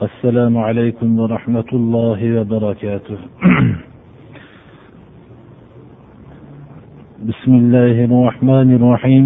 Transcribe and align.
السلام 0.00 0.56
عليكم 0.58 1.20
ورحمة 1.20 1.70
الله 1.72 2.40
وبركاته. 2.40 3.18
بسم 7.28 7.52
الله 7.54 8.04
الرحمن 8.08 8.68
الرحيم. 8.80 9.24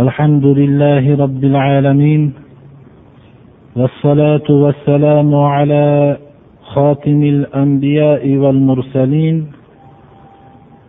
الحمد 0.00 0.46
لله 0.46 1.16
رب 1.16 1.44
العالمين. 1.44 2.32
والصلاة 3.76 4.48
والسلام 4.48 5.34
على 5.34 6.16
خاتم 6.62 7.22
الأنبياء 7.22 8.36
والمرسلين 8.36 9.46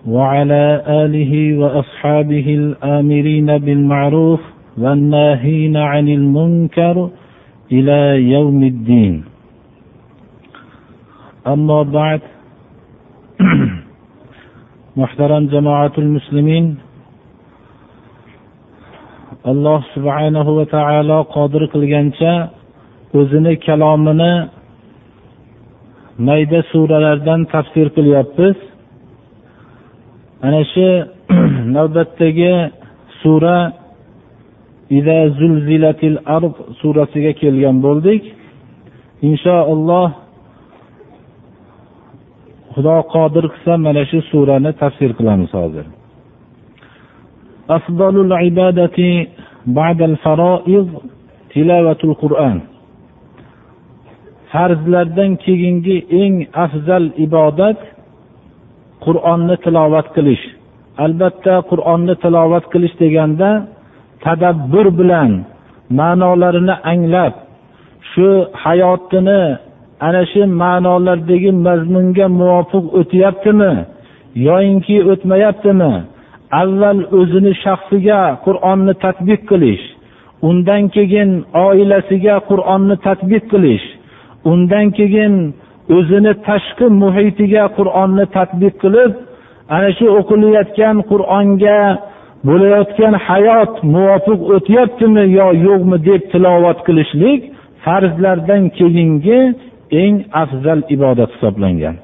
وعلى 0.07 0.83
آله 0.87 1.57
وأصحابه 1.59 2.47
الآمرين 2.55 3.57
بالمعروف 3.57 4.41
والناهين 4.77 5.77
عن 5.77 6.08
المنكر 6.08 7.09
إلى 7.73 7.98
يوم 8.34 8.62
الدين 8.73 9.14
أما 11.46 11.82
بعد 11.82 12.20
محترم 15.00 15.46
جماعة 15.46 15.92
المسلمين 15.98 16.66
alloh 19.45 19.80
subhanahu 19.96 20.50
va 20.59 20.64
taolo 20.77 21.19
qodir 21.34 21.62
qilgancha 21.73 22.32
o'zini 23.19 23.52
kalomini 23.66 24.32
mayda 26.27 26.60
suralardan 26.73 27.41
tafsir 27.52 27.87
qilyapmiz 27.96 28.56
ana 30.46 30.60
shu 30.73 30.88
navbatdagi 31.77 32.55
sura 33.23 33.59
arb 36.35 36.53
surasiga 36.81 37.31
kelgan 37.41 37.78
bo'ldik. 37.86 38.22
Inshaalloh 39.30 40.09
xudo 42.73 42.97
qodir 43.13 43.45
qilsa 43.53 43.73
mana 43.86 44.03
shu 44.09 44.19
surani 44.31 44.72
tafsir 44.81 45.11
qilamiz 45.17 45.52
hozir. 45.59 45.86
Afdalul 47.78 48.33
ibadati 48.50 49.09
ba'dal 49.80 50.16
faroiz 50.23 50.88
tilovatul 51.52 52.16
qur'on 52.23 52.58
farzlardan 54.52 55.31
keyingi 55.45 55.97
eng 56.22 56.36
afzal 56.66 57.06
ibodat 57.25 57.80
qur'onni 59.06 59.56
tilovat 59.66 60.08
qilish. 60.16 60.45
Albatta 61.06 61.56
qur'onni 61.72 62.16
tilovat 62.23 62.66
qilish 62.73 62.95
deganda 63.03 63.50
tadabbur 64.26 64.88
bilan 65.00 65.31
ma'nolarini 66.00 66.76
anglab 66.92 67.34
shu 68.12 68.28
hayotini 68.64 69.42
ana 70.08 70.22
shu 70.31 70.42
ma'nolardagi 70.62 71.52
mazmunga 71.66 72.28
muvofiq 72.40 72.86
o'tyaptimi 73.00 73.72
yoyinki 74.48 74.98
o'tmayaptimi? 75.12 75.94
Avval 76.62 77.00
o'zini 77.20 77.53
shaxsiga 77.64 78.22
qur'onni 78.46 78.94
tadbiq 79.06 79.42
qilish 79.52 79.86
undan 80.48 80.84
keyin 80.96 81.31
oilasiga 81.66 82.36
qur'onni 82.50 82.96
tadbiq 83.08 83.44
qilish 83.53 83.86
undan 84.52 84.86
keyin 84.98 85.34
o'zini 85.98 86.34
tashqi 86.48 86.86
muhitiga 87.02 87.64
qur'onni 87.78 88.26
tadbiq 88.38 88.76
qilib 88.84 89.12
ana 89.76 89.90
shu 89.98 90.06
o'qilayotgan 90.20 90.98
qur'onga 91.12 91.80
bo'layotgan 92.47 93.13
hayot 93.27 93.73
muvofiq 93.93 94.39
o'tyaptimi 94.55 95.23
yo 95.39 95.47
yo'qmi 95.67 95.97
deb 96.09 96.21
tilovat 96.31 96.79
qilishlik 96.88 97.41
farzlardan 97.83 98.63
keyingi 98.77 99.39
eng 100.01 100.15
afzal 100.43 100.79
ibodat 100.95 101.29
hisoblangan. 101.35 101.95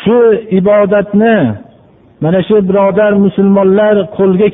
Shu 0.00 0.16
ibodatni 0.60 1.36
mana 2.22 2.40
shu 2.48 2.56
birodar 2.68 3.12
musulmonlar 3.24 3.96
qo'lga 4.16 4.48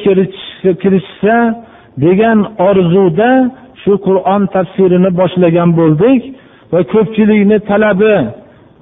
kirishsa 0.83 1.37
degan 2.05 2.39
orzuda 2.69 3.31
shu 3.83 3.93
qur'on 4.07 4.43
tafsirini 4.55 5.11
boshlagan 5.21 5.71
bo'ldik 5.81 6.21
va 6.73 6.81
ko'pchilikni 6.93 7.59
talabi 7.71 8.15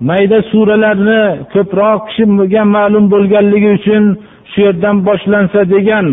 mayda 0.08 0.38
suralarni 0.50 1.22
ko'proq 1.54 2.00
kishiga 2.08 2.62
ma'lum 2.76 3.04
bo'lganligi 3.14 3.70
uchun 3.78 4.04
shu 4.52 4.60
yerdan 4.66 4.96
boshlansa 5.08 5.60
degan 5.74 6.06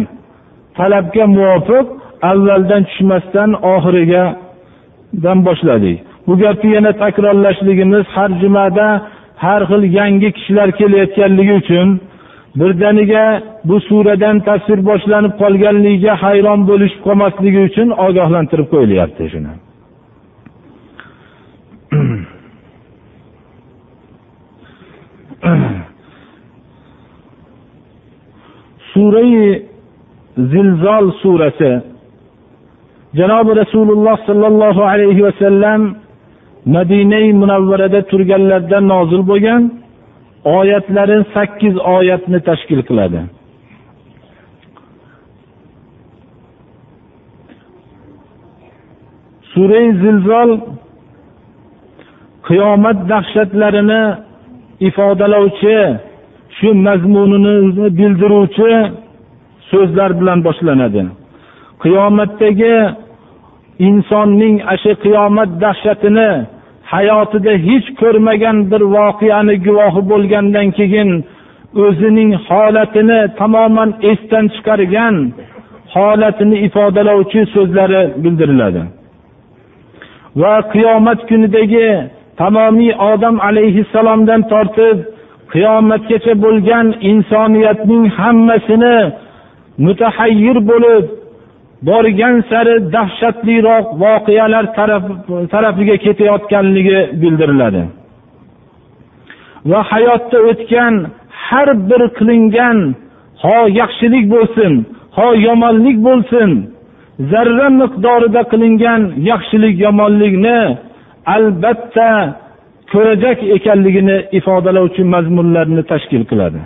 talabga 0.78 1.26
muvofiq 1.38 1.86
avvaldan 2.32 2.84
tushmasdan 2.90 3.50
oxirigadan 3.74 5.40
boshladik. 5.48 5.98
Bu 6.28 6.34
gapni 6.44 6.70
yana 6.76 6.92
takrorlashligimiz 7.04 8.06
har 8.16 8.32
jumada 8.42 8.88
har 9.46 9.62
xil 9.70 9.84
yangi 10.00 10.30
kishilar 10.38 10.70
kelayotganligi 10.80 11.54
uchun 11.62 11.88
birdaniga 12.60 13.26
bu 13.70 13.78
suradan 13.90 14.38
tafsir 14.48 14.80
boshlanib 14.90 15.34
qolganligiga 15.42 16.14
hayron 16.24 16.60
bo'lishib 16.70 17.02
qolmasligi 17.08 17.60
uchun 17.70 17.88
ogohlantirib 18.08 18.68
qo'yilyapti 18.74 19.24
shuni. 19.34 19.54
surai 28.98 29.62
zilzol 30.52 31.06
surasi. 31.22 31.74
Janobi 33.20 33.52
rasululloh 33.62 34.18
sollallohu 34.30 34.82
alayhi 34.92 35.22
vasallam 35.28 35.82
madinai 36.76 37.28
munavvarada 37.42 38.02
turganlarida 38.12 38.80
nozil 38.92 39.22
bo'lgan 39.32 39.62
oyatlari 40.58 41.18
sakkiz 41.36 41.76
oyatni 41.96 42.40
tashkil 42.50 42.82
qiladi. 42.90 43.22
Surai 49.52 49.88
zilzol 50.04 50.50
qiyomat 52.48 52.98
dahshatlarini 53.12 54.04
ifodalovchi 54.88 55.78
shu 56.58 56.70
mazmunini 56.88 57.56
bildiruvchi 57.98 58.72
so'zlar 59.72 60.12
bilan 60.20 60.40
boshlanadi. 60.48 61.02
Qiyomatdagi 61.84 62.76
insonning 63.88 64.56
ashu 64.74 64.92
qiyomat 65.06 65.50
dahshatini 65.64 66.30
hayotida 66.94 67.54
hech 67.68 67.88
ko'rmagan 68.02 68.58
bir 68.72 68.82
voqeani 68.96 69.56
guvohi 69.66 70.02
bo'lgandan 70.12 70.68
keyin 70.78 71.10
o'zining 71.84 72.32
holatini 72.48 73.20
tamoman 73.40 73.90
esdan 74.12 74.46
chiqargan 74.54 75.16
holatini 75.94 76.58
ifodalovchi 76.68 77.42
so'zlari 77.56 78.02
bildiriladi. 78.24 78.82
Va 80.42 80.56
qiyomat 80.74 81.20
kunidagi 81.30 81.90
tamomiy 82.42 82.92
odam 83.12 83.36
alayhissalomdan 83.50 84.42
tortib 84.52 84.98
qiyomatgacha 85.54 86.34
bo'lgan 86.44 86.88
insoniyatning 87.12 88.04
hammasini 88.18 88.98
mutahayyir 89.86 90.58
bo'lib 90.70 91.06
borgan 91.90 92.36
sari 92.50 92.76
dahshatliroq 92.96 93.86
voqealar 94.04 94.66
tarafiga 95.54 95.96
ketayotganligi 96.06 97.00
bildiriladi. 97.22 97.84
Va 99.70 99.80
hayotda 99.92 100.38
o'tgan 100.50 100.94
har 101.46 101.70
bir 101.90 102.02
qilingan 102.18 102.78
ho 103.44 103.58
yaxshilik 103.80 104.26
bo'lsin 104.34 104.74
ho 105.18 105.28
yomonlik 105.48 105.98
bo'lsin 106.08 106.50
zarra 107.32 107.68
miqdorida 107.82 108.42
qilingan 108.52 109.02
yaxshilik 109.30 109.76
yomonlikni 109.86 110.60
albatta 111.36 112.12
ko'rajak 112.93 113.39
ekanligini 113.57 114.17
ifodalovchi 114.39 115.05
mazmunlarni 115.05 115.83
tashkil 115.83 116.25
qiladi 116.31 116.63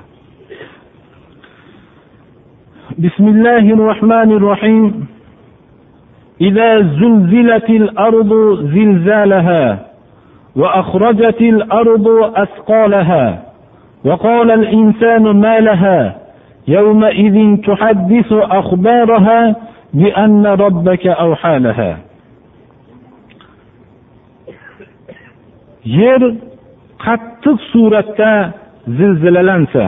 بسم 2.99 3.29
الله 3.29 3.65
الرحمن 3.77 4.31
الرحيم 4.33 5.07
إذا 6.41 6.71
زلزلت 6.83 7.71
الأرض 7.71 8.31
زلزالها 8.75 9.79
وأخرجت 10.57 11.41
الأرض 11.41 12.07
أثقالها 12.37 13.43
وقال 14.05 14.51
الإنسان 14.51 15.23
ما 15.23 15.61
لها 15.61 16.17
يومئذ 16.69 17.57
تحدث 17.57 18.33
أخبارها 18.33 19.57
بأن 19.95 20.47
ربك 20.47 21.07
أوحى 21.07 21.59
لها 21.59 21.99
yer 25.86 26.22
qattiq 27.06 27.58
suratda 27.72 28.54
zilzilalansa 28.98 29.86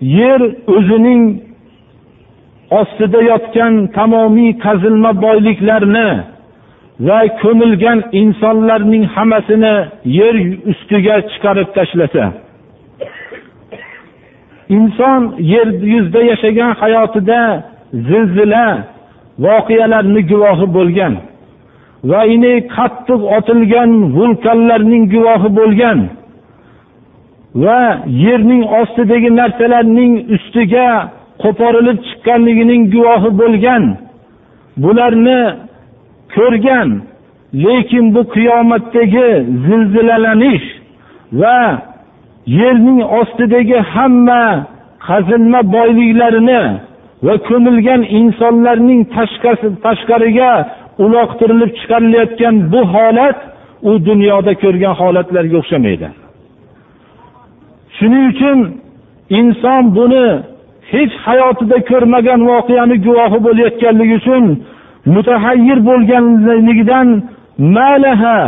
yer 0.00 0.40
o'zining 0.76 1.22
ostida 2.80 3.20
yotgan 3.30 3.74
tamomiy 3.96 4.52
qazilma 4.64 5.10
boyliklarni 5.24 6.08
va 7.08 7.20
ko'milgan 7.42 7.98
insonlarning 8.20 9.04
hammasini 9.14 9.74
yer 10.18 10.34
ustiga 10.70 11.16
chiqarib 11.30 11.68
tashlasa 11.76 12.24
inson 14.76 15.20
yer 15.52 15.66
yuzida 15.92 16.20
yashagan 16.30 16.72
hayotida 16.80 17.40
zilzila 17.92 18.64
voqealarni 19.44 20.22
guvohi 20.30 20.66
bo'lgan. 20.76 21.14
Va 22.04 22.20
ini 22.34 22.52
qattiq 22.76 23.20
otilgan 23.36 23.90
vulqonlarning 24.16 25.04
guvohi 25.14 25.48
bo'lgan 25.58 25.98
va 27.62 27.80
yerning 28.24 28.62
ostidagi 28.80 29.30
narsalarning 29.40 30.12
ustiga 30.36 30.88
qo'porilib 31.42 31.98
chiqqanligining 32.06 32.82
guvohi 32.94 33.30
bo'lgan. 33.40 33.84
Bularni 34.82 35.40
ko'rgan 36.34 36.88
lekin 37.64 38.04
bu 38.14 38.22
qiyomatdagi 38.34 39.28
zilzilalanish 39.66 40.66
va 41.40 41.58
yerning 42.60 43.00
ostidagi 43.20 43.78
hamma 43.94 44.44
qazilma 45.06 45.60
boyliklarini 45.76 46.62
va 47.26 47.34
ko'milgan 47.48 48.02
insonlarning 48.20 49.00
tashqariga 49.84 50.52
uloqtirilib 51.04 51.70
chiqarilayotgan 51.78 52.54
bu 52.72 52.80
holat 52.94 53.38
u 53.90 53.92
dunyoda 54.08 54.52
ko'rgan 54.62 54.94
holatlarga 55.00 55.56
o'xshamaydi. 55.62 56.08
Shuning 57.96 58.24
uchun 58.32 58.58
inson 59.40 59.82
buni 59.96 60.26
hech 60.92 61.14
hayotida 61.26 61.78
ko'rmagan 61.90 62.40
voqeani 62.50 62.96
guvohi 63.06 63.38
bo'layotganligi 63.46 64.14
uchun 64.20 64.44
mutahayyir 65.14 65.78
bo'lganligidan 65.88 67.08
malaha 67.76 68.38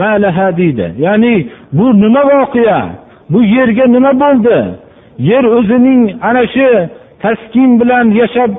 malaha 0.00 0.46
deydi. 0.60 0.86
Ya'ni 1.06 1.34
bu 1.72 1.86
nima 2.02 2.22
voqea? 2.32 2.80
Bu 3.32 3.40
yerga 3.56 3.86
nima 3.94 4.12
bo'ldi? 4.22 4.58
Yer 5.30 5.44
o'zining 5.56 6.02
ana 6.28 6.44
shu 6.54 6.68
taskin 7.22 7.70
bilan 7.80 8.06
yashab 8.20 8.50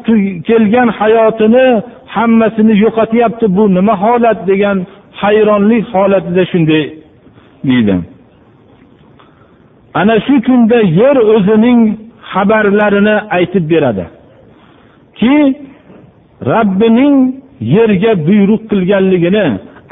kelgan 0.48 0.90
hayotini 1.00 1.68
hammasini 2.16 2.74
yo'qotyapti 2.84 3.46
bu 3.58 3.64
nima 3.78 3.94
holat 4.04 4.40
degan 4.50 4.78
hayronlik 5.22 5.86
holatida 5.94 6.44
shunday 6.52 6.84
deydi. 7.70 7.96
Ana 10.00 10.16
shu 10.26 10.36
kunda 10.48 10.78
yer 11.02 11.18
o'zining 11.36 11.80
xabarlarini 12.32 13.16
aytib 13.38 13.66
beradi. 13.72 14.06
Ki 15.20 15.36
rabbining 16.52 17.16
yerga 17.76 18.12
buyruq 18.28 18.62
qilganligini 18.72 19.46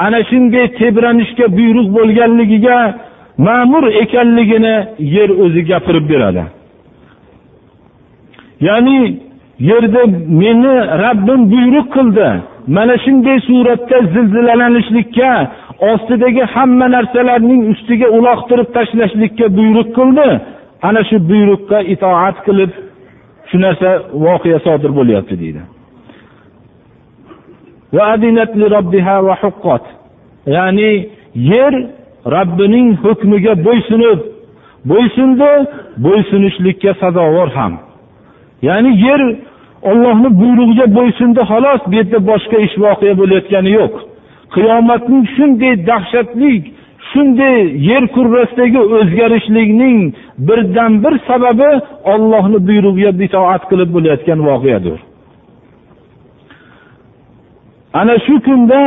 ana 0.06 0.20
shunday 0.30 0.66
tebranishga 0.80 1.46
buyruq 1.58 1.88
bo'lganligiga 1.98 2.78
ma'mur 3.48 3.84
ekanligini 4.04 4.76
yer 5.16 5.30
o'zi 5.44 5.62
gapirib 5.70 6.06
beradi. 6.12 6.44
Ya'ni 8.68 9.00
yerda 9.60 10.02
meni 10.42 10.76
rabbim 11.04 11.42
buyruq 11.52 11.88
qildi. 11.96 12.28
Mana 12.76 12.96
shunday 13.06 13.38
suratda 13.48 13.98
zilzilalanishlikka 14.14 15.32
ostidagi 15.92 16.44
hamma 16.54 16.88
narsalarning 16.96 17.62
ustiga 17.74 18.08
uloqtirib 18.18 18.70
tashlashlikka 18.78 19.46
buyruq 19.58 19.90
qildi. 19.98 20.28
Ana 20.88 21.02
shu 21.10 21.18
buyruqqa 21.30 21.80
itoat 21.94 22.38
qilib 22.46 22.72
shu 23.50 23.58
narsa 23.66 23.90
voqea 24.26 24.60
sodir 24.66 24.92
bo'lyapti 25.00 25.36
deydi. 25.42 25.62
Ya'ni 30.56 30.92
yer 31.52 31.74
robbining 32.36 32.88
hukmiga 33.04 33.54
bo'ysunib 33.68 34.20
bo'ysundi 34.92 35.52
bo'ysunishlikka 36.06 36.92
sazovor 37.02 37.50
ham. 37.58 37.74
Ya'ni 38.68 38.92
yer 39.06 39.22
ollohni 39.82 40.30
buyrug'iga 40.42 40.86
bo'ysundi 40.98 41.42
xolos 41.52 41.82
bu 41.90 41.96
yerda 42.00 42.20
boshqa 42.30 42.58
ish 42.66 42.76
voqea 42.86 43.14
bo'layotgani 43.22 43.72
yo'q. 43.80 43.94
Qiyomatning 44.56 45.24
shunday 45.36 45.74
dahshatli 45.90 46.54
shunday 47.12 47.58
yer 47.90 48.04
kurrasidagi 48.16 48.80
o'zgarishlikning 48.98 50.00
birdan 50.48 50.92
bir 51.04 51.14
sababi 51.28 51.70
ollohni 52.14 52.60
buyrug'iga 52.68 53.12
itoat 53.28 53.64
qilib 53.70 53.90
bo'layotgan 53.96 54.40
voqeadir. 54.50 55.00
Ana 58.00 58.16
shu 58.26 58.36
kunda 58.48 58.82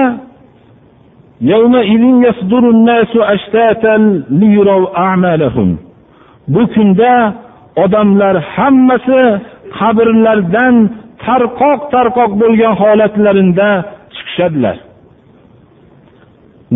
bu 6.54 6.62
kunda 6.74 7.34
odamlar 7.76 8.34
hammasi 8.54 9.40
qabrlardan 9.78 10.76
tarqoq 11.24 11.80
tarqoq 11.94 12.32
bo'lgan 12.42 12.74
holatlarida 12.82 13.70
chiqishadilar. 14.14 14.76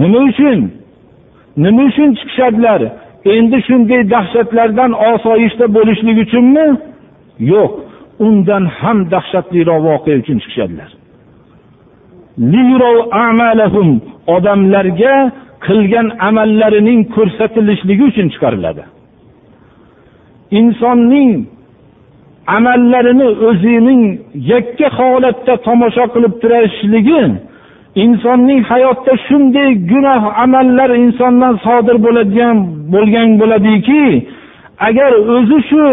Nima 0.00 0.20
uchun? 0.30 0.60
Nima 1.64 1.82
uchun 1.90 2.08
chiqishadilar? 2.18 2.80
Endi 3.34 3.58
shunday 3.68 4.02
dahshatlardan 4.14 4.92
osoyishta 5.12 5.66
bo'lishlik 5.76 6.16
uchunmi? 6.24 6.66
Yo'q 7.52 7.72
undan 8.26 8.64
ham 8.78 8.98
dahshatliroq 9.14 9.80
voqea 9.88 10.16
uchun 10.22 10.38
chiqishadilar. 10.42 10.90
Odamlarga 14.36 15.14
qilgan 15.66 16.06
amallarining 16.28 17.00
ko'rsatilishligi 17.16 18.04
uchun 18.10 18.26
chiqariladi. 18.34 18.84
Insonning 20.60 21.30
amallarini 22.56 23.28
o'zining 23.48 24.02
yakka 24.52 24.88
holatda 24.98 25.54
tomosha 25.66 26.04
qilib 26.14 26.34
turishligi 26.42 27.22
insonning 28.04 28.60
hayotda 28.70 29.12
shunday 29.26 29.70
gunoh 29.92 30.22
amallar 30.44 30.90
insondan 31.04 31.54
sodir 31.66 31.96
bo'ladigan 32.06 32.56
bo'lgan 32.92 33.28
bo'ladiki 33.40 34.04
agar 34.88 35.10
o'zi 35.36 35.58
shu 35.70 35.84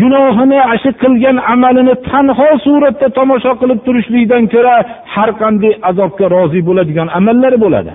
gunohini 0.00 0.58
shu 0.82 0.90
qilgan 1.02 1.36
amalini 1.52 1.94
tanho 2.08 2.48
suratda 2.66 3.08
tomosha 3.18 3.52
qilib 3.60 3.80
turishlikdan 3.86 4.44
ko'ra 4.54 4.76
har 5.14 5.30
qanday 5.42 5.72
azobga 5.90 6.26
rozi 6.36 6.60
bo'ladigan 6.68 7.08
amallar 7.18 7.54
bo'ladi. 7.64 7.92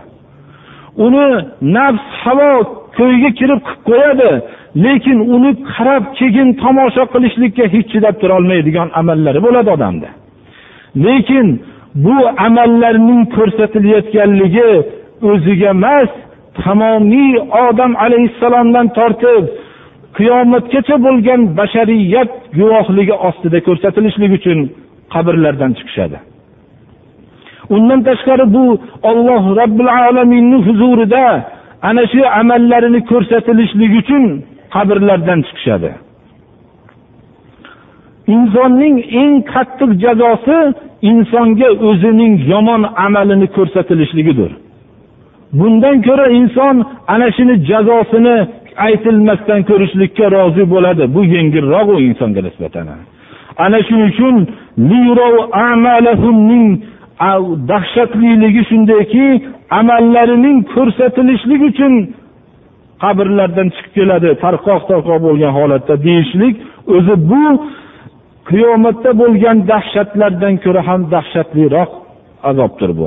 Uni 1.06 1.28
nafs 1.76 2.06
havo 2.24 2.52
ko'yga 2.98 3.30
kirib 3.40 3.62
qilib 3.68 3.82
qo'yadi. 3.90 4.32
Lekin 4.76 5.20
uni 5.36 5.52
qarab 5.74 6.04
keyin 6.20 6.50
tomosha 6.64 7.04
qilishlikka 7.14 7.66
hech 7.74 7.88
chidab 7.92 8.16
turolmaydigan 8.22 8.90
amallari 9.00 9.40
bo'ladi 9.46 9.70
odamda. 9.78 10.10
Lekin 11.06 11.48
bu 12.06 12.18
amallarning 12.48 13.22
ko'rsatilayotganligi 13.36 14.72
o'ziga 15.30 15.70
emas 15.78 16.10
tamomiy 16.62 17.34
odam 17.68 17.92
alayhissalomdan 18.06 18.88
tortib 18.98 19.44
qiyomatgacha 20.18 20.96
bo'lgan 21.06 21.42
bashariyat 21.60 22.32
guvohligi 22.58 23.16
ostida 23.28 23.60
ko'rsatilishligi 23.68 24.36
uchun 24.40 24.60
qabrlardan 25.14 25.72
chiqishadi. 25.78 26.18
Undan 27.76 28.00
tashqari 28.08 28.46
bu 28.56 28.66
olloh 29.10 29.44
robbil 29.60 29.92
alaminni 30.04 30.58
huzurida 30.68 31.26
ana 31.90 32.04
shu 32.12 32.22
amallarini 32.40 33.02
ko'rsatilishligi 33.12 33.98
uchun 34.04 34.24
qabrlardan 34.74 35.40
chiqishadi. 35.48 35.92
Insonning 38.36 38.96
eng 39.22 39.34
qattiq 39.54 39.92
jazosi 40.04 40.58
insonga 41.12 41.70
o'zining 41.90 42.34
yomon 42.52 42.82
amalini 43.06 43.48
ko'rsatilishligidir 43.58 44.52
bundan 45.54 46.02
ko'ra 46.02 46.28
inson 46.40 46.76
ana 47.08 47.28
shuni 47.38 47.56
jazosini 47.70 48.38
aytilmasdan 48.88 49.62
ko'rishlikka 49.70 50.26
rozi 50.32 50.64
bo'ladi. 50.74 51.04
Bu 51.16 51.22
yengilroq 51.36 51.88
u 51.96 52.00
insonga 52.08 52.42
nisbatan. 52.48 52.88
Ana 53.66 53.80
shuning 53.88 54.10
uchun 54.14 54.36
dahshatliligi 57.72 58.64
shundayki 58.70 59.26
amallarining 59.80 60.58
ko'rsatilishligi 60.74 61.66
uchun 61.72 61.94
qabrlardan 63.04 63.68
chiqib 63.76 63.92
keladi 63.98 64.30
tarqoq 64.44 64.82
tarqoq 64.92 65.20
bo'lgan 65.28 65.52
holatda 65.60 65.96
deyishlik 66.08 66.56
o'zi 66.96 67.16
bu 67.32 67.44
qiyomatda 68.50 69.12
bo'lgan 69.22 69.58
dahshatlardan 69.72 70.54
ko'ra 70.64 70.82
ham 70.90 71.02
dahshatliroq 71.14 71.92
azobdir 72.50 72.92
bu 73.00 73.06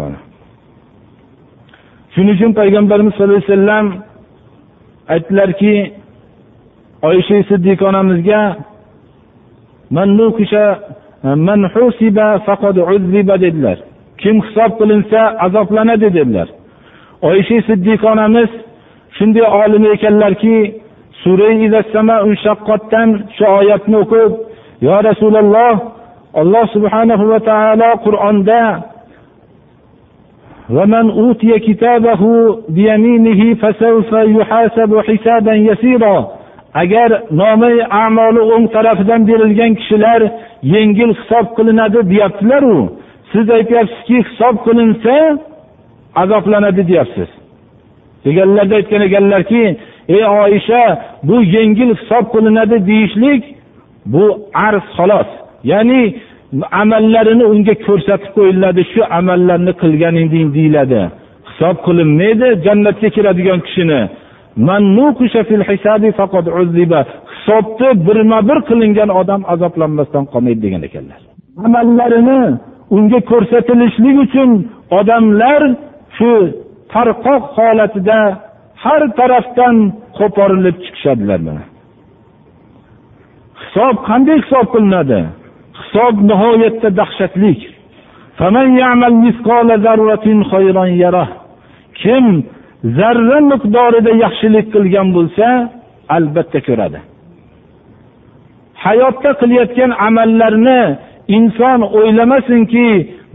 shuning 2.15 2.35
uchun 2.37 2.53
payg'ambarimiz 2.61 3.13
sallallohu 3.15 3.43
alayhi 3.43 3.53
vasallam 3.53 3.87
aytdilarki 5.15 5.75
oysha 7.09 7.39
siddiq 7.51 7.79
onamizga 7.91 8.43
dedilar. 13.45 13.79
Kim 14.23 14.37
hisob 14.47 14.71
qilinsa 14.81 15.21
azoblanadi 15.47 16.09
dedilar. 16.19 16.49
Oysha 17.31 17.59
siddiq 17.69 18.01
onamiz 18.13 18.51
shunday 19.18 19.46
olim 19.62 19.84
ekanlarki 19.96 20.58
sura 21.24 21.50
shu 23.38 23.46
oyatni 23.60 23.98
o'qib 24.04 24.32
yo 24.88 24.96
rasululloh 25.10 25.76
alloh 26.42 26.66
subhanahu 26.76 27.24
va 27.32 27.40
taolo 27.50 27.90
qur'onda 28.06 28.64
ومن 30.70 31.10
أوتي 31.10 31.60
كتابه 31.60 32.22
بيمينه 32.70 33.42
فسوف 33.62 34.12
يحاسب 34.14 34.92
حسابا 35.08 35.54
يسيرا 35.54 36.18
agar 36.84 37.10
nomi 37.32 37.84
amoli 38.06 38.42
o'ng 38.54 38.66
tarafidan 38.76 39.22
berilgan 39.30 39.72
kishilar 39.80 40.22
yengil 40.74 41.12
hisob 41.20 41.46
qilinadi 41.58 42.00
deyaptilaru 42.12 42.78
siz 43.32 43.46
aytyapsizki 43.58 44.18
hisob 44.28 44.56
qilinsa 44.66 45.16
azoblanadi 46.22 46.82
deyapsiz 46.90 47.30
deganlarda 48.25 48.75
aytgan 48.81 49.03
ekanlarki 49.09 49.63
ey 50.15 50.25
oyisha 50.43 50.83
bu 51.29 51.37
yengil 51.57 51.91
hisob 52.01 52.25
qilinadi 52.35 52.77
deyishlik? 52.91 53.43
Bu 54.07 54.25
arz 54.67 54.87
xolos. 54.97 55.31
Ya'ni 55.71 56.01
amallarini 56.83 57.45
unga 57.53 57.75
ko'rsatib 57.87 58.31
qo'yiladi 58.37 58.83
shu 58.93 59.01
amallarni 59.19 59.73
qilgan 59.83 60.15
eding 60.25 60.49
deyiladi. 60.57 61.01
Hisob 61.49 61.77
qilinmaydi 61.87 62.49
jannatga 62.65 63.09
kiradigan 63.17 63.61
kishini. 63.67 64.01
Hisobni 67.33 67.89
birma 68.07 68.39
bir 68.49 68.59
qilingan 68.69 69.11
odam 69.21 69.43
azoblanmasdan 69.53 70.25
qolmaydi 70.33 70.61
degan 70.67 70.83
ekanlar. 70.89 71.21
Amallarini 71.67 72.41
unga 72.97 73.21
ko'rsatilishlik 73.31 74.17
uchun 74.25 74.51
odamlar 74.99 75.63
shu 76.17 76.31
tarqoq 76.95 77.45
holatida 77.57 78.21
har 78.85 79.03
tarafdan 79.19 79.77
qo'porilib 80.19 80.77
chiqishadilar 80.85 81.41
mana. 81.49 81.65
Hisob 83.61 83.97
qanday 84.09 84.37
hisob 84.43 84.67
qilinadi? 84.75 85.21
Hisob 85.81 86.15
nihoyatda 86.31 86.89
dahshatli 87.01 87.53
kim 92.01 92.25
zarra 92.99 93.39
miqdorida 93.53 94.13
yaxshilik 94.25 94.67
qilgan 94.75 95.09
bo'lsa 95.17 95.47
albatta 96.17 96.59
ko'radi. 96.69 97.01
Hayotda 98.85 99.31
qilayotgan 99.41 99.91
amallarni 100.09 100.83
inson 101.37 101.81
o'ylamasinki 101.99 102.89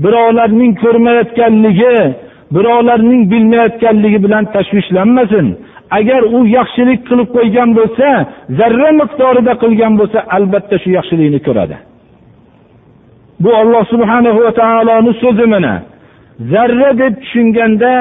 birovlarning 0.03 0.73
ko'rmayotganligi 0.83 1.95
birovlarning 2.55 3.31
bilmayotganligi 3.31 4.19
bilan 4.25 4.43
tashvishlanmasin. 4.55 5.47
Agar 5.99 6.21
u 6.37 6.39
yaxshilik 6.57 7.01
qilib 7.09 7.29
qo'ygan 7.37 7.69
bo'lsa 7.79 8.07
zarra 8.59 8.89
miqdorida 9.01 9.53
qilgan 9.63 9.93
bo'lsa 9.99 10.19
albatta 10.35 10.75
shu 10.83 10.89
yaxshilikni 10.97 11.39
ko'radi. 11.47 11.75
Bu 13.43 13.49
olloh 13.61 13.83
subhana 13.93 14.31
va 14.39 14.51
taoloni 14.61 15.13
so'zi 15.23 15.45
mana. 15.53 15.73
Zarra 16.51 16.89
deb 17.01 17.13
tushunganda 17.23 17.93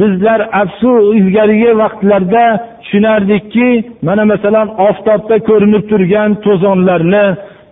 bizlar 0.00 0.40
afsus 0.62 1.02
ilgarigi 1.18 1.70
vaqtlarda 1.82 2.44
tushunardikki 2.82 3.68
mana 4.06 4.24
masalan 4.32 4.68
oftobda 4.88 5.36
ko'rinib 5.48 5.84
turgan 5.90 6.30
to'zonlarni 6.44 7.26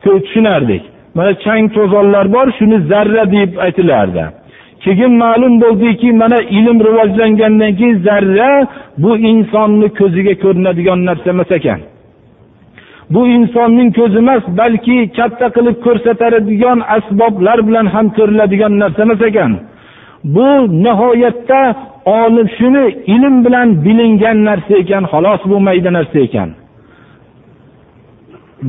tushunardik. 0.05 0.83
Mana 1.17 1.33
chang 1.45 1.65
to'zonlar 1.77 2.27
bor 2.37 2.47
shuni 2.59 2.79
zarra 2.91 3.25
deb 3.37 3.51
aytilardi. 3.65 4.25
Keyin 4.85 5.13
ma'lum 5.23 5.55
bo'ldiki 5.63 6.09
mana 6.23 6.39
ilm 6.59 6.79
rivojlangandan 6.87 7.73
keyin 7.79 7.97
zarra 8.07 8.51
bu 9.03 9.11
insonni 9.31 9.89
ko'ziga 9.99 10.35
ko'rinadigan 10.43 11.01
narsa 11.09 11.29
emas 11.35 11.51
ekan. 11.59 11.81
Bu 13.15 13.21
insonning 13.37 13.91
ko'zi 13.99 14.19
emas 14.25 14.45
balki 14.61 14.97
katta 15.17 15.47
qilib 15.57 15.77
ko'rsatadigan 15.87 16.79
asboblar 16.97 17.59
bilan 17.69 17.87
ham 17.95 18.07
ko'riladigan 18.17 18.73
narsa 18.83 19.01
emas 19.07 19.23
ekan. 19.31 19.53
Bu 20.35 20.49
nihoyatda 20.85 21.61
olim 22.05 22.49
shuni 22.59 22.85
ilm 23.15 23.35
bilan 23.45 23.69
bilingan 23.85 24.39
narsa 24.49 24.75
ekan 24.83 25.05
xolos 25.13 25.41
bu 25.51 25.57
mayda 25.67 25.91
narsa 25.99 26.19
ekan. 26.27 26.51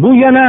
Bu 0.02 0.10
yana 0.24 0.48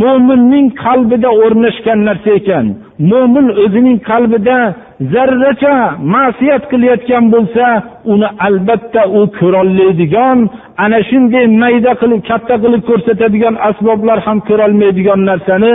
mo'minning 0.00 0.66
qalbida 0.84 1.30
o'rnashgan 1.42 2.00
narsa 2.08 2.30
ekan. 2.40 2.66
Mo'min 3.10 3.46
o'zining 3.62 3.98
qalbida 4.10 4.56
zarracha 5.00 5.74
ma'siyat 6.14 6.62
qilayotgan 6.72 7.24
bo'lsa 7.34 7.64
uni 8.12 8.28
albatta 8.46 9.02
u 9.18 9.20
ko'rolmaydigan 9.40 10.38
ana 10.84 10.98
shunday 11.10 11.46
mayda 11.62 11.92
qilib 12.02 12.22
katta 12.30 12.54
qilib 12.64 12.82
ko'rsatadigan 12.90 13.54
asboblar 13.68 14.18
ham 14.26 14.38
ko'rolmaydigan 14.48 15.20
narsani 15.30 15.72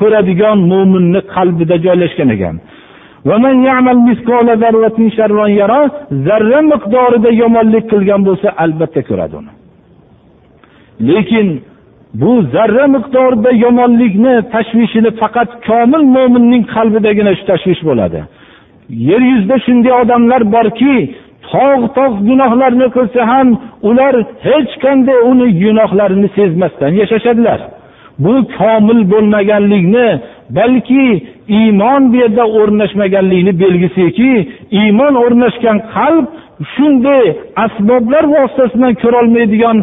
ko'radigan 0.00 0.58
mo'minni 0.72 1.20
qalbida 1.34 1.76
joylashgan 1.86 2.30
ekan. 2.36 2.56
Zarra 6.26 6.60
miqdorida 6.72 7.30
yomonlik 7.42 7.84
qilgan 7.92 8.20
bo'lsa 8.28 8.48
albatta 8.64 9.00
ko'radi 9.08 9.34
uni. 9.40 9.52
Lekin 11.08 11.48
bu 12.20 12.32
zarra 12.54 12.86
miqdorida 12.96 13.50
yomonlikni 13.64 14.34
tashvishini 14.54 15.10
faqat 15.20 15.50
komil 15.66 16.02
mo'minning 16.16 16.64
qalbidagina 16.74 17.32
shu 17.38 17.44
tashvish 17.50 17.82
bo'ladi. 17.88 18.20
Yer 19.08 19.22
yuzida 19.30 19.56
shunday 19.66 19.92
odamlar 20.02 20.42
borki 20.54 20.94
tog' 21.52 21.84
tog' 21.98 22.16
gunohlarni 22.28 22.86
qilsa 22.96 23.20
ham 23.32 23.48
ular 23.88 24.14
hech 24.48 24.72
qanday 24.84 25.18
uni 25.30 25.46
gunohlarini 25.62 26.28
sezmasdan 26.36 26.92
yashashadilar. 27.00 27.60
Bu 28.24 28.34
komil 28.58 29.00
bo'lmaganlikni 29.12 30.08
balki 30.58 31.06
iymon 31.58 32.02
bu 32.12 32.16
yerda 32.22 32.44
o'rnashmaganlikni 32.58 33.52
belgisiki 33.62 34.32
iymon 34.80 35.14
o'rnashgan 35.24 35.78
qalb 35.94 36.26
shunday 36.74 37.24
asboblar 37.64 38.24
vositasi 38.34 38.74
bilan 38.78 38.94
ko'rolmaydigan 39.02 39.76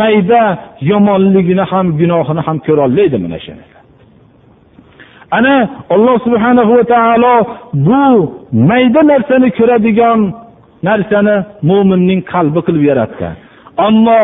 mayda 0.00 0.42
yomonligini 0.90 1.64
ham 1.72 1.86
gunohini 2.00 2.42
ham 2.46 2.58
ko'rolmaydi 2.66 3.16
mana 3.24 3.38
shu 3.44 3.52
ana 5.38 5.54
alloh 5.94 6.16
subhana 6.26 6.62
va 6.70 6.84
taolo 6.94 7.36
bu 7.86 8.04
mayda 8.70 9.00
narsani 9.12 9.48
ko'radigan 9.58 10.20
narsani 10.88 11.36
mo'minning 11.70 12.20
qalbi 12.32 12.60
qilib 12.66 12.84
yaratgan 12.90 13.34
ammo 13.86 14.20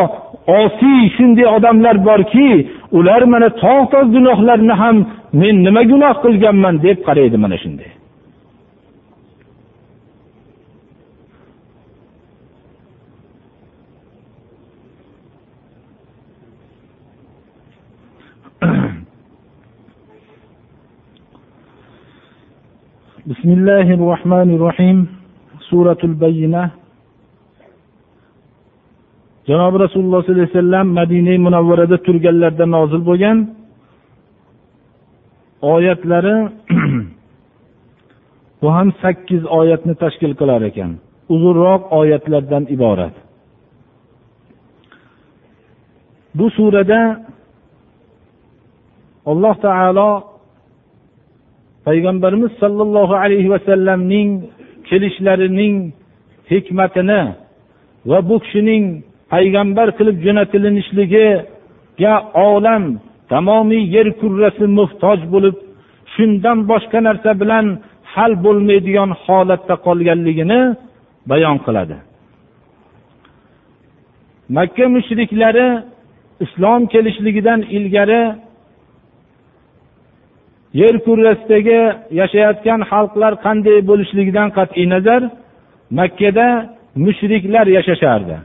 osiy 0.59 1.01
shunday 1.15 1.47
odamlar 1.55 1.95
borki 2.07 2.49
ular 2.97 3.21
mana 3.33 3.49
tog' 3.63 3.87
tog' 3.93 4.11
gunohlarni 4.15 4.75
ham 4.81 4.97
men 5.41 5.55
nima 5.65 5.81
gunoh 5.91 6.13
qilganman 6.23 6.75
deb 6.85 6.97
qaraydi 7.07 7.37
mana 7.43 7.57
shunday 7.63 7.91
بسم 23.31 23.49
الله 23.57 23.87
الرحمن 23.97 24.49
الرحيم 24.57 24.97
سورة 25.69 25.97
البينة 26.03 26.63
janobi 29.48 29.76
rasululloh 29.84 30.20
sollallohu 30.22 30.42
alayhi 30.42 30.54
vasallam 30.54 30.86
madina 30.98 31.34
munavvarada 31.46 31.96
turganlarida 32.06 32.66
nozil 32.76 33.02
bo'lgan 33.08 33.38
oyatlari 35.74 36.36
bu 38.62 38.68
ham 38.76 38.88
sakkiz 39.02 39.42
oyatni 39.58 39.94
tashkil 40.02 40.32
qilar 40.40 40.60
ekan. 40.70 40.90
Uzunroq 41.34 41.82
oyatlardan 42.00 42.64
iborat. 42.76 43.14
Bu 46.38 46.46
surada 46.56 47.00
alloh 49.30 49.54
taolo 49.66 50.10
payg'ambarimiz 51.86 52.52
sollallohu 52.62 53.14
alayhi 53.24 53.48
vasallamning 53.54 54.28
kelishlarining 54.88 55.76
hikmatini 56.50 57.22
va 58.10 58.18
bu 58.28 58.36
kishining 58.44 58.84
payg'ambar 59.32 59.88
qilib 59.98 60.16
jo'natilinishligiga 60.26 62.14
olam 62.48 62.84
tamomiy 63.32 63.84
yer 63.96 64.08
kurrasi 64.20 64.64
muhtoj 64.78 65.20
bo'lib 65.34 65.56
shundan 66.14 66.58
boshqa 66.70 66.98
narsa 67.08 67.30
bilan 67.42 67.66
hal 68.12 68.32
bo'lmaydigan 68.44 69.10
holatda 69.24 69.74
qolganligini 69.86 70.60
bayon 71.30 71.56
qiladi. 71.66 71.96
Makka 74.56 74.86
mushriklari 74.96 75.68
islom 76.44 76.80
kelishligidan 76.92 77.60
ilgari 77.76 78.22
yer 80.80 80.94
kurrasidagi 81.06 81.80
yashayotgan 82.20 82.80
xalqlar 82.90 83.32
qanday 83.46 83.78
bo'lishligidan 83.90 84.48
qat'iy 84.58 84.86
nazar 84.94 85.22
makkada 85.98 86.48
mushriklar 87.04 87.66
yashashardi. 87.76 88.36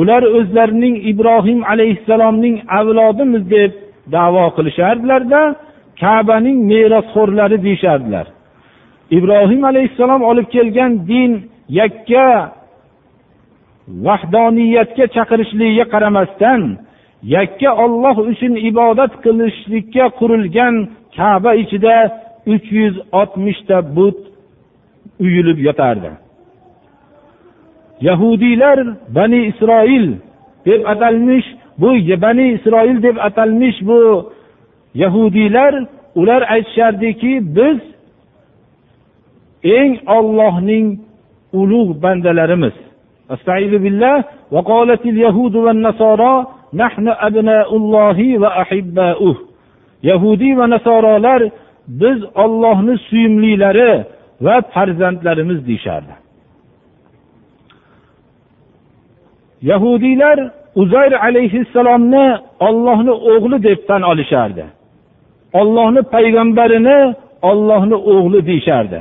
Ular 0.00 0.22
o'zlarining 0.38 0.96
ibrohim 1.10 1.60
alayhissalomning 1.72 2.56
avlodimiz 2.78 3.44
deb 3.54 3.72
davo 4.14 4.44
qilishardilarda 4.56 5.42
kabaning 6.02 6.58
merosxo'rlari 6.70 7.56
deyishardilar. 7.66 8.26
Ibrohim 9.18 9.62
alayhissalom 9.70 10.22
olib 10.30 10.46
kelgan 10.54 10.92
din 11.10 11.32
yakka 11.80 12.26
vahdoniyatga 14.06 15.04
chaqirishligiga 15.16 15.84
qaramasdan 15.94 16.60
yakka 17.36 17.70
olloh 17.84 18.16
uchun 18.32 18.54
ibodat 18.70 19.12
qilishlikka 19.24 20.04
qurilgan 20.18 20.74
kaba 21.16 21.52
ichida 21.62 21.96
uch 22.54 22.66
yuz 22.78 22.94
oltmishta 23.20 23.76
but 23.96 24.18
uyilib 25.24 25.58
yotardi. 25.66 26.10
yahudiylar 28.00 28.78
bani 29.08 29.46
isroil 29.46 30.12
deb 30.66 30.84
atalmish 30.84 31.46
bu 31.78 31.90
bani 32.22 32.52
isroil 32.52 33.02
deb 33.02 33.16
atalmish 33.16 33.78
bu 33.82 34.32
yahudiylar 34.94 35.84
ular 36.14 36.42
aytishardiki 36.50 37.32
biz 37.56 37.78
eng 39.64 39.98
ollohning 40.06 40.98
ulug' 41.52 42.02
bandalarimiz. 42.02 42.72
Yahudiy 50.02 50.56
va 50.56 50.70
nasorolar 50.70 51.42
biz 51.88 52.18
ollohni 52.34 52.98
suyimlilari 52.98 54.04
va 54.40 54.62
farzandlarimiz 54.74 55.66
deyishardi. 55.66 56.19
Yahudiylar 59.62 60.50
uzayr 60.76 61.12
alayhissalomni 61.12 62.38
ollohni 62.60 63.10
o'g'li 63.10 63.62
deb 63.62 63.86
tan 63.88 64.02
olishardi. 64.02 64.64
Ollohni 65.52 66.02
payg'ambarini 66.02 67.14
ollohni 67.42 67.94
o'g'li 67.94 68.46
deyishardi. 68.46 69.00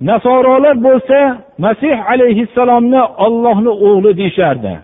Nasorolar 0.00 0.76
bo'lsa 0.84 1.18
masih 1.58 2.10
alayhissalomni 2.10 3.02
ollohni 3.26 3.68
o'g'li 3.68 4.16
deyishardi. 4.16 4.74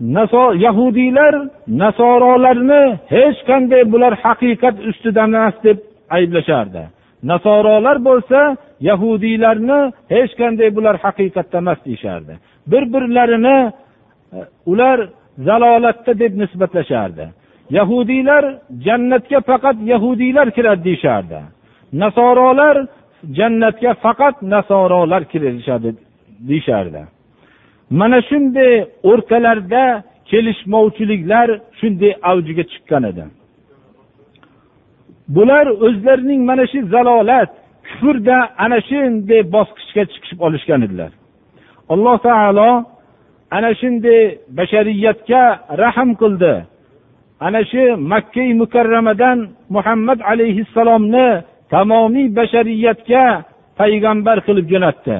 Yahudiylar 0.00 1.34
nasorolarni 1.68 2.98
hech 3.08 3.38
qanday 3.48 3.92
bular 3.92 4.12
haqiqat 4.24 4.76
ustida 4.88 5.22
emas 5.24 5.54
deb 5.64 5.78
ayblashardi. 6.10 6.82
Nasorolar 7.22 8.04
bo'lsa 8.04 8.56
yahudiylarni 8.80 9.80
hech 10.14 10.32
qanday 10.40 10.76
bular 10.76 10.96
haqiqatda 11.04 11.58
emas 11.58 11.78
deyishardi. 11.86 12.34
Bir 12.66 12.82
birlarini 12.92 13.72
e, 14.32 14.38
ular 14.66 14.98
zalolatda 15.38 16.18
deb 16.18 16.32
nisbatlashardi. 16.40 17.24
Yahudiylar 17.70 18.44
jannatga 18.86 19.40
faqat 19.40 19.76
yahudiylar 19.92 20.50
kiradi 20.50 20.84
deyishardi. 20.84 21.38
Nasorolar 21.92 22.76
jannatga 23.38 23.94
faqat 23.94 24.42
nasorolar 24.42 25.24
kirishadi 25.24 25.90
deyishardi. 26.48 27.00
Mana 27.90 28.18
shunday 28.28 28.72
o'rtalarda 29.10 29.84
kelishmovchiliklar 30.30 31.48
shunday 31.80 32.12
avjiga 32.30 32.64
chiqqan 32.72 33.02
edi. 33.10 33.24
Bular 35.34 35.66
o'zlarining 35.86 36.42
mana 36.50 36.64
shu 36.72 36.78
zalolat 36.94 37.50
kufrda 37.86 38.38
ana 38.64 38.78
shunday 38.88 39.42
bosqichga 39.54 40.02
chiqib 40.12 40.38
olishgan 40.46 40.80
edilar. 40.86 41.12
Alloh 41.92 42.16
taolo 42.28 42.70
ana 43.56 43.70
shunday 43.80 44.20
bashariyatga 44.58 45.42
rahm 45.82 46.10
qildi. 46.22 46.54
Ana 47.46 47.60
shu 47.70 47.84
makka 48.12 48.44
mukarramadan 48.62 49.38
muhammad 49.74 50.18
alayhissalomni 50.30 51.28
tamomiy 51.72 52.28
bashariyatga 52.38 53.24
payg'ambar 53.78 54.38
qilib 54.46 54.66
jo'natdi. 54.72 55.18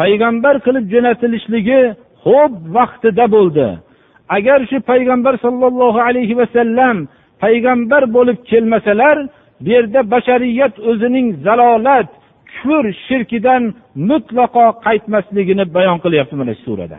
Payg'ambar 0.00 0.54
qilib 0.66 0.84
jo'natilishligi 0.94 1.80
xo'p 2.24 2.52
vaqtida 2.76 3.26
bo'ldi. 3.36 3.68
Agar 4.36 4.58
shu 4.70 4.78
payg'ambar 4.90 5.34
sollallohu 5.44 6.00
alayhi 6.08 6.34
vasallam 6.40 6.96
payg'ambar 7.44 8.02
bo'lib 8.16 8.38
kelmasalar 8.50 9.16
bu 9.64 9.68
yerda 9.74 10.00
bashariyat 10.14 10.74
o'zining 10.90 11.26
zalolat 11.46 12.08
kufr 12.54 12.84
shirkidan 13.06 13.62
mutlaqo 14.10 14.66
qaytmasligini 14.86 15.64
bayon 15.76 15.98
qilyapti 16.04 16.34
mana 16.40 16.52
shu 16.58 16.62
surada. 16.68 16.98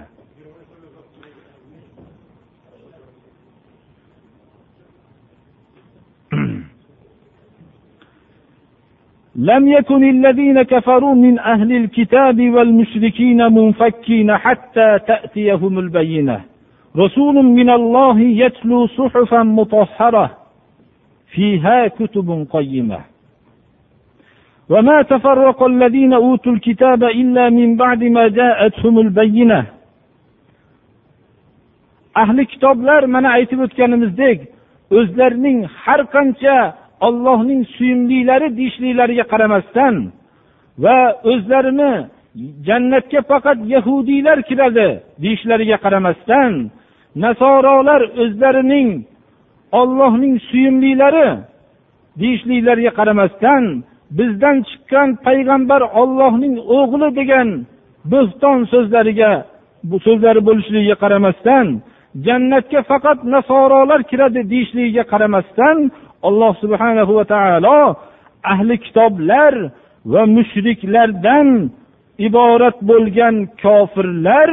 لم 9.37 9.69
يكن 9.69 10.11
الذين 10.11 10.63
كفروا 10.63 11.15
من 11.15 11.39
أهل 11.39 11.73
الكتاب 11.73 12.41
والمشركين 12.41 13.53
منفكين 13.53 14.37
حتى 14.37 14.99
تأتيهم 15.07 15.79
البينة 15.79 16.41
رسول 16.97 17.35
من 17.35 17.71
الله 17.71 18.21
يتلو 18.21 18.87
صحفا 18.87 19.43
مطهرة 19.43 20.31
فيها 21.33 21.89
كتب 21.89 22.47
قيمة 22.51 22.99
وما 24.71 25.03
تفرق 25.03 25.63
الذين 25.63 26.13
أوتوا 26.13 26.53
الكتاب 26.53 27.05
إلا 27.05 27.51
من 27.51 27.77
بعد 27.77 28.05
ما 28.05 28.29
جاءتهم 28.29 28.99
البينة 28.99 29.67
ahli 32.15 32.47
kitoblar 32.47 33.03
mana 33.07 33.29
aytib 33.39 33.61
o'tganimizdek 33.67 34.39
o'zlarining 34.99 35.59
har 35.83 36.01
qancha 36.15 36.57
ollohning 37.08 37.62
suyimlilari 37.76 38.48
deyishliklariga 38.58 39.26
qaramasdan 39.34 39.96
va 40.84 40.98
o'zlarini 41.32 41.94
jannatga 42.68 43.22
faqat 43.32 43.58
yahudiylar 43.74 44.38
kiradi 44.50 44.88
deyishlariga 45.24 45.78
qaramasdan 45.86 46.52
nasorolar 47.24 48.02
o'zlarining 48.24 48.90
ollohning 49.80 50.36
suyimlilari 50.50 51.30
deyishliklariga 52.22 52.92
qaramasdan 53.00 53.64
bizdan 54.18 54.58
chiqqan 54.70 55.10
payg'ambar 55.26 55.82
ollohning 56.02 56.56
o'g'li 56.80 57.10
degan 57.20 57.50
bo'xton 58.12 58.60
so'zlariga 58.74 59.32
bu 59.90 59.98
so'zlari 60.06 60.42
bo'lishligiga 60.48 60.96
qaramasdan 61.04 61.68
jannatga 62.26 62.82
faqat 62.90 63.20
nasorolar 63.36 64.02
kiradi 64.10 64.42
deyishligiga 64.52 65.04
qaramasdan 65.12 65.78
alloh 66.28 66.52
subhanahu 66.64 67.12
va 67.18 67.26
taolo 67.34 67.80
ahli 68.54 68.76
kitoblar 68.86 69.54
va 70.14 70.22
mushriklardan 70.36 71.48
iborat 72.28 72.78
bo'lgan 72.90 73.36
kofirlar 73.64 74.50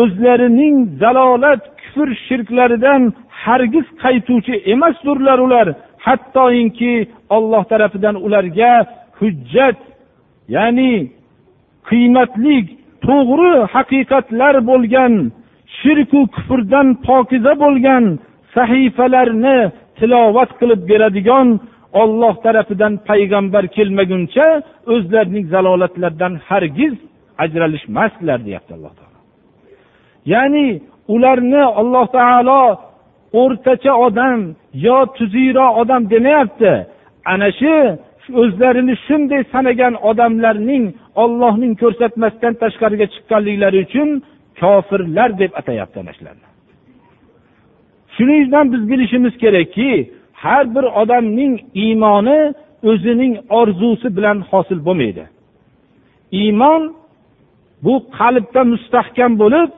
o'zlarining 0.00 0.76
zalolat 1.00 1.62
kufr 1.80 2.08
shirklaridan 2.26 3.02
hargiz 3.42 3.86
qaytuvchi 4.02 4.54
emasdirlar 4.72 5.38
ular. 5.46 5.68
Hattoinki 6.06 6.92
olloh 7.36 7.62
tarafidan 7.70 8.16
ularga 8.26 8.72
hujjat 9.18 9.78
ya'ni 10.54 10.94
qiymatli 11.88 12.56
to'g'ri 13.06 13.54
haqiqatlar 13.74 14.54
bo'lgan 14.70 15.12
shirku 15.78 16.20
kufrdan 16.34 16.88
pokiza 17.06 17.52
bo'lgan 17.62 18.04
sahifalarni 18.54 19.58
tilovat 20.00 20.50
qilib 20.60 20.80
beradigan 20.90 21.48
olloh 22.02 22.34
tarafidan 22.44 22.94
payg'ambar 23.08 23.64
kelmaguncha 23.76 24.46
o'zlarining 24.94 25.44
zalolatlaridan 25.54 26.34
hargiz 26.48 26.94
ajralishmasdilar 27.44 28.38
deyapti 28.46 28.72
alloh 28.76 28.92
taolo. 28.98 29.18
Ya'ni 30.32 30.66
ularni 31.14 31.62
alloh 31.80 32.06
taolo 32.18 32.62
o'rtacha 33.42 33.92
odam 34.06 34.40
yo 34.86 34.98
tuziyroq 35.16 35.72
odam 35.82 36.02
demayapti. 36.12 36.72
Ana 37.32 37.48
shu 37.60 37.74
o'zlarini 38.42 38.94
shunday 39.06 39.42
sanagan 39.52 39.94
odamlarning 40.10 40.84
ollohning 41.22 41.72
ko'rsatmasidan 41.82 42.54
tashqariga 42.62 43.06
chiqqanliklari 43.14 43.78
uchun 43.86 44.08
kofirlar 44.60 45.30
deb 45.40 45.52
atayapti 45.60 45.96
ana 46.02 46.12
shularni. 46.18 46.46
Shuning 48.18 48.48
uchun 48.48 48.72
biz 48.72 48.82
bilishimiz 48.90 49.34
kerakki 49.42 50.10
har 50.32 50.74
bir 50.74 50.84
odamning 51.00 51.60
iymoni 51.74 52.54
o'zining 52.90 53.34
orzusi 53.50 54.16
bilan 54.16 54.38
hosil 54.50 54.84
bo'lmaydi. 54.86 55.24
Iymon 56.32 56.82
bu 57.84 57.94
qalbda 58.18 58.62
mustahkam 58.72 59.32
bo'lib 59.42 59.70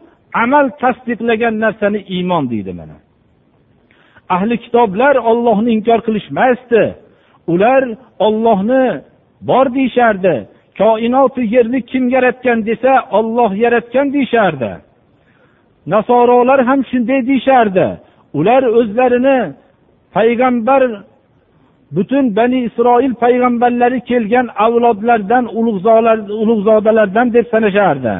amal 0.43 0.67
tasdiqlagan 0.83 1.55
narsani 1.61 2.01
iymon 2.15 2.51
deydi 2.51 2.73
mana. 2.73 2.97
Ahli 4.35 4.57
kitoblar 4.65 5.15
ollohni 5.31 5.71
inkor 5.77 6.01
qilishmasdi. 6.07 6.83
Ular 7.53 7.83
ollohni 8.27 8.85
bor 9.49 9.67
deyishardi. 9.75 10.37
Koinoti 10.79 11.43
yerni 11.55 11.81
kim 11.91 12.05
yaratgan 12.09 12.59
desa 12.67 12.93
olloh 13.19 13.53
yaratgan 13.65 14.13
deyishardi. 14.13 14.73
Nasorolar 15.87 16.61
ham 16.69 16.81
shunday 16.91 17.21
deyishardi. 17.27 17.87
Ular 18.39 18.63
o'zlarini 18.79 19.39
payg'ambar 20.17 20.83
butun 21.95 22.25
bani 22.37 22.59
isroil 22.69 23.13
payg'ambarlari 23.23 24.01
kelgan 24.11 24.47
avlodlardan 24.67 25.45
ulug'zodalardan 26.43 27.27
deb 27.35 27.47
sanashardi. 27.53 28.15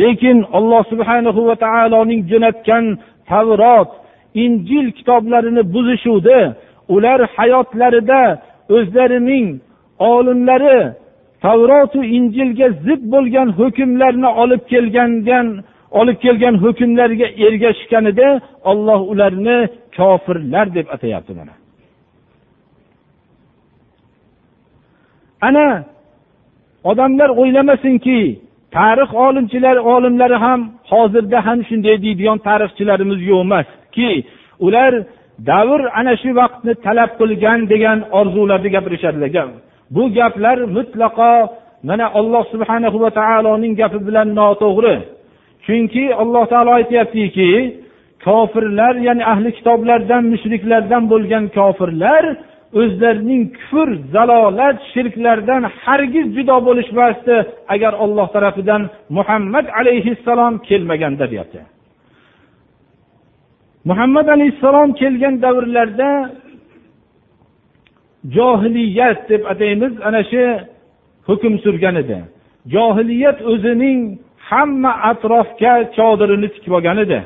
Lekin 0.00 0.46
alloh 0.52 0.82
subhanahu 0.92 1.40
va 1.48 1.54
taoloning 1.66 2.20
jo'natgan 2.30 2.84
tavrot 3.30 3.90
injil 4.44 4.86
kitoblarini 4.98 5.62
buzishuvdi. 5.74 6.40
Ular 6.94 7.20
hayotlarida 7.36 8.22
o'zlarining 8.76 9.46
olimlari 9.98 10.78
tavrotu 11.44 12.00
injilga 12.16 12.68
zid 12.84 13.02
bo'lgan 13.12 13.48
hukmlarni 13.58 14.30
olib 14.42 14.62
kelgangan 14.72 15.46
olib 16.00 16.18
kelgan 16.24 16.54
hukmlarga 16.64 17.28
ergashganida 17.46 18.28
olloh 18.70 19.00
ularni 19.12 19.58
kofirlar 19.96 20.66
deb 20.76 20.86
atayapti 20.94 21.32
mana. 21.38 21.54
Ana 25.48 25.66
odamlar 26.90 27.30
o'ylamasinki 27.40 28.18
tarix 28.76 29.10
olimchilari 29.26 29.80
olimlari 29.94 30.36
ham 30.44 30.60
hozirda 30.90 31.38
ham 31.46 31.58
shunday 31.68 31.96
deydigan 32.04 32.38
tarixchilarimiz 32.48 33.20
yo'q 33.30 33.40
emaski 33.46 34.10
ular 34.66 34.92
davr 35.50 35.80
ana 35.98 36.12
shu 36.22 36.30
vaqtni 36.40 36.72
talab 36.86 37.10
qilgan 37.20 37.60
degan 37.72 37.98
orzularni 38.18 38.68
gapirishadilar. 38.76 39.48
Bu 39.94 40.02
gaplar 40.18 40.58
mutlaqo 40.76 41.32
mana 41.88 42.06
alloh 42.18 42.44
subhanahu 42.52 42.96
va 43.04 43.10
taoloning 43.20 43.74
gapi 43.80 43.98
bilan 44.08 44.28
noto'g'ri. 44.38 44.96
Chunki 45.66 46.04
alloh 46.22 46.44
taolo 46.52 46.70
aytyaptiki 46.78 47.50
kofirlar 48.24 48.94
ya'ni 49.08 49.24
ahli 49.32 49.50
kitoblardan 49.58 50.22
mushriklardan 50.32 51.02
bo'lgan 51.12 51.44
kofirlar 51.58 52.24
o'zlarining 52.80 53.42
kufr 53.56 53.88
zalolat 54.14 54.78
shirklardan 54.92 55.62
hargiz 55.82 56.26
judo 56.36 56.56
bo'lishmasdi 56.68 57.36
agar 57.74 57.92
olloh 58.04 58.28
tarafidan 58.34 58.82
muhammad 59.16 59.66
alayhissalom 59.80 60.54
kelmaganda 60.68 61.24
deyapti. 61.32 61.60
Muhammad 63.90 64.26
alayhissalom 64.34 64.90
kelgan 65.00 65.34
davrlarda 65.44 66.10
johiliyat 68.36 69.28
deb 69.30 69.42
ataymiz 69.52 69.92
ana 70.08 70.22
shu 70.30 70.42
hukm 71.28 71.54
surgan 71.64 71.96
edi. 72.02 72.18
Johiliyat 72.74 73.38
o'zining 73.52 74.00
hamma 74.48 74.92
atrofga 75.10 75.74
chodirini 75.96 76.48
tikib 76.54 76.72
olgan 76.78 76.98
edi. 77.04 77.20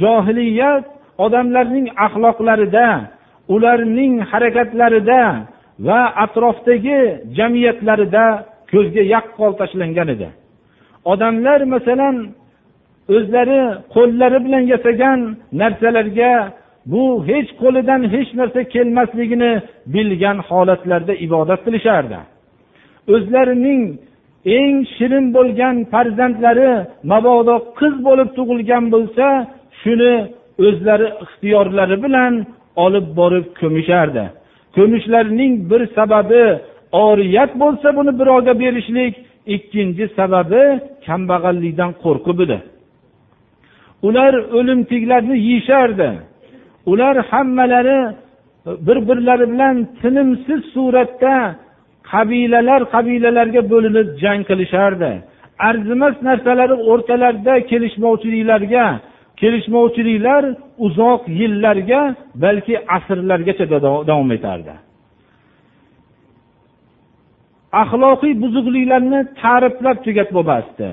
Johiliyat 0.00 0.84
odamlarning 1.24 1.86
axloqlarida 2.06 2.86
ularning 3.54 4.14
harakatlarida 4.30 5.22
va 5.86 6.00
atrofdagi 6.24 7.00
jamiyatlarida 7.38 8.24
ko'zga 8.72 9.02
yaqqol 9.14 9.52
tashlangan 9.60 10.08
edi. 10.14 10.28
Odamlar 11.12 11.60
masalan 11.74 12.16
o'zlari 13.16 13.62
qo'llari 13.94 14.38
bilan 14.44 14.64
yasagan 14.72 15.20
narsalarga 15.60 16.32
bu 16.92 17.04
hech 17.28 17.50
qo'lidan 17.62 18.02
hech 18.14 18.30
narsa 18.40 18.60
kelmasligini 18.74 19.52
bilgan 19.94 20.38
holatlarda 20.48 21.14
ibodat 21.26 21.60
qilishardi. 21.66 22.18
O'zlarining 23.14 23.82
eng 24.46 24.76
shirin 24.94 25.26
bo'lgan 25.36 25.76
farzandlari 25.92 26.70
mabodo 27.10 27.56
qiz 27.78 27.94
bo'lib 28.06 28.28
tug'ilgan 28.36 28.84
bo'lsa 28.94 29.26
shuni 29.80 30.14
o'zlari 30.66 31.08
ixtiyorlari 31.24 31.96
bilan 32.04 32.32
olib 32.84 33.06
borib 33.18 33.46
ko'mishardi. 33.60 34.24
Ko'mishlarining 34.76 35.52
bir 35.70 35.82
sababi 35.96 36.44
oriyat 36.92 37.50
bo'lsa 37.62 37.88
buni 37.98 38.12
birovga 38.20 38.54
berishlik 38.62 39.14
ikkinchi 39.54 40.04
sababi 40.18 40.62
kambag'allikdan 41.06 41.90
qo'rqib 42.04 42.38
edi. 42.44 42.58
Ular 44.06 44.32
o'limtiklarni 44.58 45.36
yeyishardi. 45.46 46.08
Ular 46.90 47.16
hammalari 47.30 48.00
bir 48.86 48.98
birlari 49.08 49.46
bilan 49.52 49.76
tinimsiz 50.00 50.60
suratda 50.74 51.34
qabilalar 52.12 52.82
qabilalarga 52.94 53.62
bo'linib 53.72 54.08
jang 54.22 54.40
qilishardi. 54.50 55.12
Arzimas 55.68 56.16
narsalari 56.28 56.76
o'rtalarida 56.90 57.54
kelishmovchiliklarga 57.70 58.86
kelishmovchiliklar 59.40 60.42
uzoq 60.86 61.22
yillarga 61.40 62.00
balki 62.44 62.74
asrlargacha 62.96 63.64
davom 64.10 64.30
etardi. 64.36 64.74
Axloqiy 67.82 68.32
buzuqliklarni 68.42 69.20
ta'riflab 69.42 69.98
tugatib 70.06 70.34
bo'lmasdi 70.38 70.88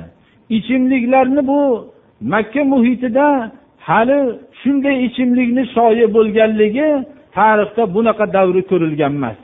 ichimliklarni 0.58 1.41
bu 1.47 1.62
makka 2.21 2.63
muhitida 2.74 3.52
hali 3.88 4.19
shunday 4.62 4.95
ichimlikni 5.08 5.63
shoyi 5.76 6.06
bo'lganligi 6.15 6.89
tarixda 7.38 7.84
bunaqa 7.95 8.26
davri 8.38 8.62
ko'rilgan 8.71 9.13
emas. 9.19 9.39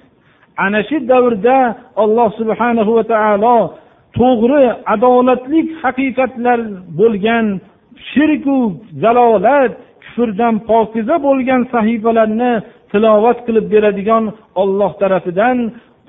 Ana 0.66 0.80
shu 0.90 0.98
davrda 1.12 1.60
alloh 2.04 2.30
subhanahu 2.40 2.92
va 2.98 3.04
taolo 3.14 3.58
to'g'ri 4.20 4.66
adolatli 4.94 5.60
haqiqatlar 5.82 6.60
bo'lgan 7.00 7.46
shirku 8.12 8.58
zalolat 9.04 9.72
kufrdan 10.04 10.56
pokiza 10.70 11.16
bo'lgan 11.28 11.62
sahifalarni 11.74 12.54
tilovat 12.92 13.38
qilib 13.48 13.66
beradigan 13.74 14.24
olloh 14.62 14.92
tarafidan 15.02 15.58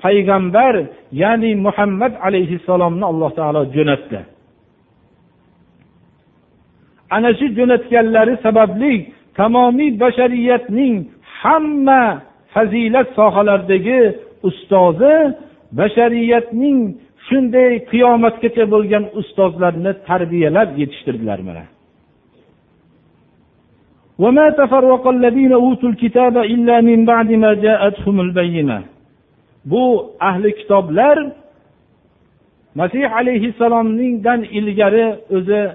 payg'ambar 0.03 0.73
ya'ni 1.21 1.51
muhammad 1.65 2.13
alayhissalomni 2.27 3.05
alloh 3.11 3.31
taolo 3.39 3.61
jo'natdi. 3.75 4.19
Ana 7.15 7.31
shu 7.39 7.47
jo'natganlari 7.57 8.33
sababli 8.45 8.93
tamomiy 9.39 9.91
bashariyatning 10.03 10.95
hamma 11.41 12.03
fazilat 12.53 13.07
sohalaridagi 13.19 14.01
ustozi 14.48 15.14
bashariyatning 15.78 16.78
shunday 17.26 17.70
qiyomatgacha 17.90 18.64
bo'lgan 18.74 19.04
ustozlarni 19.20 19.92
tarbiyalab 20.08 20.68
yetishtirdilar 20.80 21.40
mana 21.50 21.64
وما 24.24 24.46
تفرق 24.60 25.04
الذين 25.16 25.52
أوتوا 25.52 25.88
الكتاب 25.92 26.34
إلا 26.54 26.76
من 26.80 26.98
بعد 27.04 27.28
ما 27.42 27.50
جاءتهم 27.54 28.16
البينة 28.26 28.78
bu 29.64 30.14
ahli 30.20 30.54
kitoblar 30.54 31.18
masih 32.74 33.12
alayhissalomningdan 33.16 34.42
ilgari 34.42 35.16
o'zi 35.36 35.70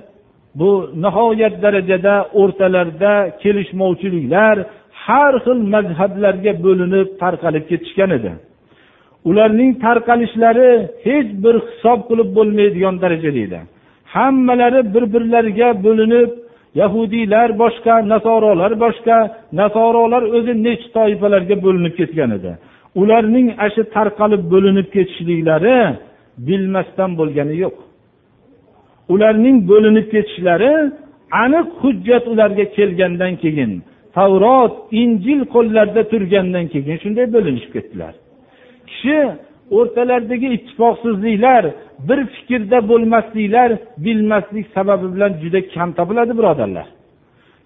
bu 0.55 0.91
nihoyat 1.03 1.61
darajada 1.61 2.27
o'rtalarida 2.33 3.13
kelishmovchiliklar 3.41 4.55
har 5.05 5.33
xil 5.45 5.59
mazhablarga 5.75 6.53
bo'linib 6.65 7.07
tarqalib 7.21 7.65
ketishgan 7.71 8.11
edi 8.17 8.31
Ularning 9.28 9.72
tarqalishlari 9.84 10.70
hech 11.06 11.28
bir 11.44 11.54
hisob 11.66 11.98
qilib 12.08 12.28
bo'lmaydigan 12.38 12.94
darajada 13.02 13.40
edi 13.46 13.60
hammalari 14.14 14.80
bir 14.94 15.04
birlariga 15.14 15.68
bo'linib 15.86 16.30
yahudiylar 16.80 17.48
boshqa 17.62 17.94
nasorolar 18.12 18.72
boshqa 18.84 19.18
nasorolar 19.60 20.22
o'zi 20.36 20.52
necha 20.66 20.88
toifalarga 20.96 21.56
bo'linib 21.64 21.94
ketgan 22.00 22.30
edi. 22.38 22.52
Ularning 23.00 23.46
ana 23.58 23.68
shu 23.74 23.82
tarqalib 23.96 24.42
bo'linib 24.52 24.88
ketishliklari 24.94 25.78
bilmasdan 26.48 27.10
bo'lgani 27.20 27.54
yo'q. 27.64 27.76
Ularning 29.14 29.56
bo'linib 29.70 30.06
ketishlari 30.14 30.72
aniq 31.44 31.66
hujjat 31.82 32.24
ularga 32.32 32.64
kelgandan 32.76 33.32
keyin 33.42 33.72
tavrot 34.16 34.74
injil 35.02 35.40
qo'llarida 35.54 36.02
turgandan 36.12 36.64
keyin 36.72 36.96
shunday 37.04 37.26
bo'linishib 37.36 37.72
ketdilar. 37.76 38.14
Kishi 38.88 39.18
o'rtalaridagi 39.78 40.48
ittifoqsizliklar 40.56 41.64
bir 42.08 42.18
fikrda 42.34 42.78
bo'lmasliklar 42.90 43.70
bilmaslik 44.04 44.66
sababi 44.76 45.06
bilan 45.14 45.32
juda 45.42 45.60
kam 45.74 45.88
topiladi 45.98 46.32
birodarlar. 46.38 46.86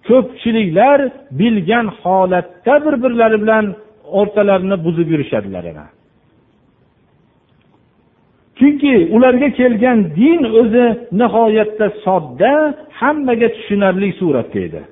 Ko'pchiliklar 0.09 0.99
bilgan 1.41 1.87
holatda 2.03 2.75
bir 2.85 2.95
birlari 3.03 3.39
bilan 3.43 3.65
o'rtalarini 4.19 4.77
buzib 4.85 5.09
yurishadilar 5.13 5.65
chunki 8.59 9.09
ularga 9.17 9.49
kelgan 9.61 9.99
din 10.17 10.41
o'zi 10.61 10.87
nihoyatda 11.21 11.87
sodda 12.05 12.53
hammaga 13.01 13.49
tushunarli 13.57 14.09
suratda 14.21 14.59
edi. 14.67 14.83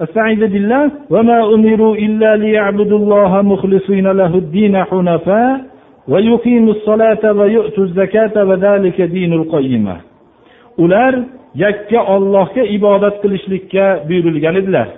استعيذ 0.00 0.46
بالله 0.52 0.90
وما 1.10 1.54
أمروا 1.54 1.94
إلا 1.96 2.36
ليعبدوا 2.36 2.98
الله 2.98 3.42
مخلصين 3.42 4.06
له 4.06 4.32
الدين 4.34 4.84
حنفاء 4.84 5.60
ويقيموا 6.08 6.72
الصلاة 6.72 7.32
ويؤتوا 7.32 7.84
الزكاة 7.84 8.44
وذلك 8.44 9.00
دين 9.00 9.32
القيمة 9.32 9.96
ular 10.78 11.14
yakka 11.54 12.06
ollohga 12.14 12.62
ibodat 12.76 13.22
qilishlikka 13.22 14.04
buyurilgan 14.08 14.54
edilar 14.60 14.88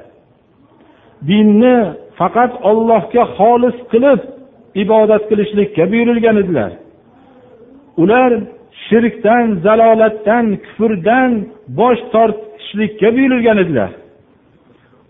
dinni 1.29 1.77
faqat 2.19 2.53
ollohga 2.71 3.23
xolis 3.37 3.77
qilib 3.93 4.21
ibodat 4.83 5.23
qilishlikka 5.31 5.83
buyurilgan 5.93 6.37
edilar 6.43 6.71
ular 8.03 8.31
shirkdan 8.87 9.47
zalolatdan 9.65 10.47
kufrdan 10.65 11.31
bosh 11.79 12.03
tortishlikka 12.13 13.09
buyurilgan 13.17 13.59
edilar 13.65 13.91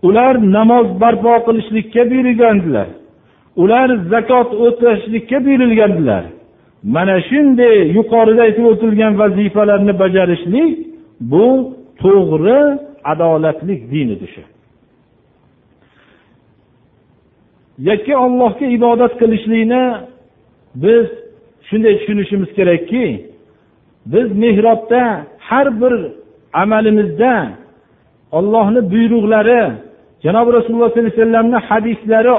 Ular 0.07 0.33
namoz 0.57 0.87
barpo 1.01 1.33
qilishlikka 1.45 2.01
buyurilgandilar 2.09 2.87
ular 3.55 3.89
zakot 4.11 4.49
o'tashlikka 4.65 5.37
buyurilgandilar. 5.45 6.23
Mana 6.83 7.15
shunday 7.29 7.75
yuqorida 7.97 8.41
aytib 8.47 8.65
o'tilgan 8.71 9.13
vazifalarni 9.21 9.93
bajarishlik 10.03 10.71
bu 11.31 11.47
to'g'ri 12.01 12.61
adolatli 13.11 13.75
din 13.91 14.09
edi 14.15 14.27
yakka 17.89 18.13
ollohga 18.25 18.65
ibodat 18.77 19.13
qilishlikni 19.21 19.83
biz 20.83 21.07
shunday 21.67 21.93
tushunishimiz 21.99 22.49
kerakki 22.57 23.05
biz 24.11 24.27
mehrobda 24.43 25.01
har 25.47 25.67
bir 25.81 25.93
amalimizda 26.53 27.33
ollohni 28.37 28.81
buyruqlari 28.91 29.61
janobi 30.25 30.49
rasululloh 30.57 30.89
sollallohu 30.89 31.09
alayhi 31.09 31.21
vasallamni 31.21 31.59
hadislari 31.69 32.33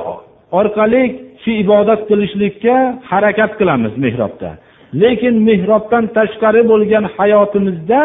orqali 0.60 1.02
shu 1.42 1.50
ibodat 1.64 2.00
qilishlikka 2.10 2.76
harakat 3.10 3.52
qilamiz 3.60 3.94
mehrobda 4.04 4.50
lekin 5.02 5.34
mehrobdan 5.48 6.04
tashqari 6.16 6.62
bo'lgan 6.70 7.04
hayotimizda 7.16 8.02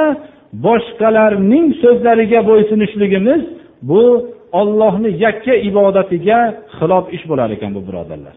boshqalarning 0.66 1.68
so'zlariga 1.84 2.40
bo'ysunishligimiz 2.50 3.42
bu 3.90 4.04
ollohni 4.60 5.10
yakka 5.26 5.54
ibodatiga 5.70 6.40
xilof 6.78 7.06
ish 7.16 7.24
bo'lar 7.30 7.50
ekan 7.56 7.72
bu 7.78 7.82
birodarlar. 7.88 8.36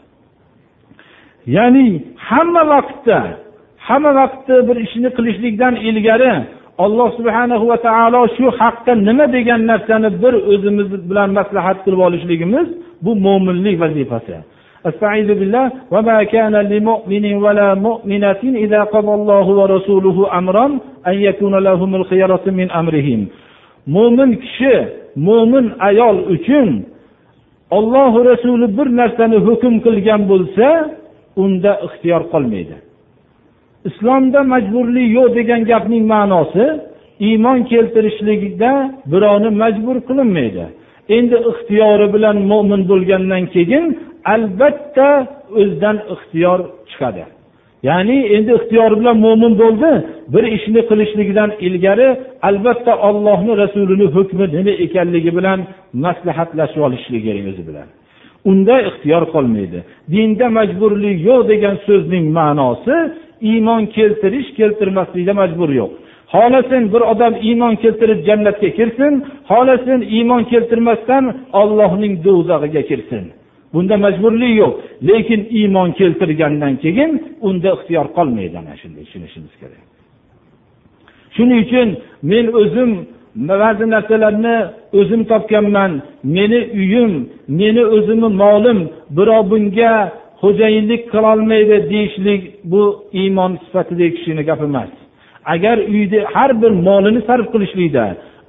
Ya'ni 1.56 1.86
hamma 2.28 2.62
vaqtda 2.74 3.18
hamma 3.88 4.12
vaqtda 4.20 4.54
bir 4.68 4.76
ishni 4.86 5.08
qilishlikdan 5.16 5.74
ilgari 5.88 6.32
alloh 6.85 7.09
subhanahu 7.17 7.63
va 7.71 7.77
taolo 7.87 8.21
shu 8.37 8.45
haqda 8.59 8.91
nima 9.07 9.25
degan 9.35 9.61
narsani 9.71 10.09
bir 10.23 10.33
o'zimiz 10.51 10.87
bilan 11.09 11.29
maslahat 11.39 11.77
qilib 11.85 11.99
olishligimiz 12.07 12.67
bu 13.05 13.11
mo'minlik 13.25 13.75
vazifasi 13.83 14.37
استعيذ 14.91 15.29
بالله 15.39 15.65
وما 15.93 16.17
كان 16.35 16.55
لمؤمن 16.71 17.25
ولا 17.43 17.69
مؤمنة 17.87 18.41
إذا 18.65 18.81
قضى 18.93 19.13
الله 19.19 19.45
ورسوله 19.59 20.17
أمرا 20.39 20.65
أن 21.09 21.15
يكون 21.27 21.55
لهم 21.67 21.91
الخيرة 21.95 22.45
من 22.59 22.67
أمرهم 22.81 23.21
mo'min 23.87 24.31
kishi 24.41 24.75
mo'min 25.15 25.65
ayol 25.79 26.17
uchun 26.35 26.69
olloh 27.77 28.13
rasuli 28.25 28.67
bir 28.77 28.87
narsani 28.99 29.37
hukm 29.47 29.73
qilgan 29.85 30.21
bo'lsa 30.31 30.67
unda 31.43 31.71
ixtiyor 31.85 32.21
qolmaydi 32.33 32.75
Islomda 33.88 34.40
majburlik 34.52 35.06
yo'q 35.16 35.28
degan 35.38 35.60
gapning 35.70 36.04
ma'nosi 36.14 36.64
iymon 37.28 37.58
keltirishlikda 37.70 38.72
birovni 39.12 39.50
majbur 39.62 39.96
qilinmaydi. 40.08 40.64
Endi 41.16 41.36
ixtiyori 41.50 42.06
bilan 42.14 42.36
mo'min 42.50 42.82
bo'lgandan 42.90 43.42
keyin 43.54 43.84
albatta 44.34 45.08
o'zidan 45.60 45.96
ixtiyor 46.14 46.58
chiqadi. 46.90 47.24
Ya'ni 47.88 48.18
endi 48.36 48.50
ixtiyori 48.58 48.94
bilan 49.00 49.16
mo'min 49.26 49.52
bo'ldi 49.62 49.90
bir 50.34 50.44
ishni 50.56 50.80
qilishligidan 50.90 51.50
ilgari 51.66 52.08
albatta 52.48 52.92
ollohni 53.08 53.52
rasulini 53.62 54.06
hukmi 54.16 54.44
nima 54.56 54.72
ekanligi 54.84 55.30
bilan 55.38 55.58
maslahatlashib 56.04 56.80
olishlik 56.86 57.22
kerak 57.26 57.46
o'zi 57.52 57.62
bilan. 57.68 57.88
Unda 58.50 58.74
ixtiyor 58.88 59.22
qolmaydi. 59.34 59.78
Dinda 60.12 60.46
majburlik 60.58 61.16
yo'q 61.28 61.40
degan 61.52 61.76
so'zning 61.86 62.24
ma'nosi 62.38 62.96
iymon 63.50 63.82
keltirish 63.96 64.48
keltirmaslikda 64.58 65.32
majbur 65.40 65.70
yo'q. 65.80 65.92
Xohlasin 66.32 66.82
bir 66.92 67.02
odam 67.12 67.34
iymon 67.48 67.74
keltirib 67.82 68.20
jannatga 68.28 68.70
kirsin 68.78 69.12
xohlasin 69.50 70.00
iymon 70.16 70.42
keltirmasdan 70.52 71.24
ollohning 71.60 72.14
do'zag'iga 72.26 72.82
kirsin. 72.90 73.24
Bunda 73.74 73.96
majburlik 74.04 74.52
yo'q. 74.62 74.72
Lekin 75.08 75.40
iymon 75.58 75.90
keltirgandan 76.00 76.74
keyin 76.82 77.12
unda 77.48 77.68
ixtiyor 77.76 78.06
qolmaydi 78.16 78.56
ana 78.62 78.74
shunday 78.80 79.04
tushunishimiz 79.06 79.54
kerak. 79.60 79.82
Shuning 81.36 81.60
uchun 81.66 81.88
men 82.30 82.46
o'zim 82.60 82.90
ba'zi 83.50 83.84
narsalarni 83.94 84.56
o'zim 85.00 85.22
topganman. 85.32 85.92
Meni 86.36 86.60
uyim 86.80 87.12
meni 87.60 87.82
o'zimni 87.96 88.30
molim 88.42 88.78
birov 89.16 89.44
bunga 89.50 89.92
xo'jayinlik 90.42 91.02
qilolmaydi 91.12 91.76
deyishlik 91.92 92.42
bu 92.72 92.82
iymon 93.20 93.52
sifatidagi 93.64 94.14
kishini 94.16 94.42
gapi 94.48 94.64
emas. 94.70 94.90
Agar 95.54 95.76
uyda 95.94 96.20
har 96.34 96.50
bir 96.62 96.72
molini 96.86 97.20
sarf 97.28 97.46
qilishlikda 97.52 98.04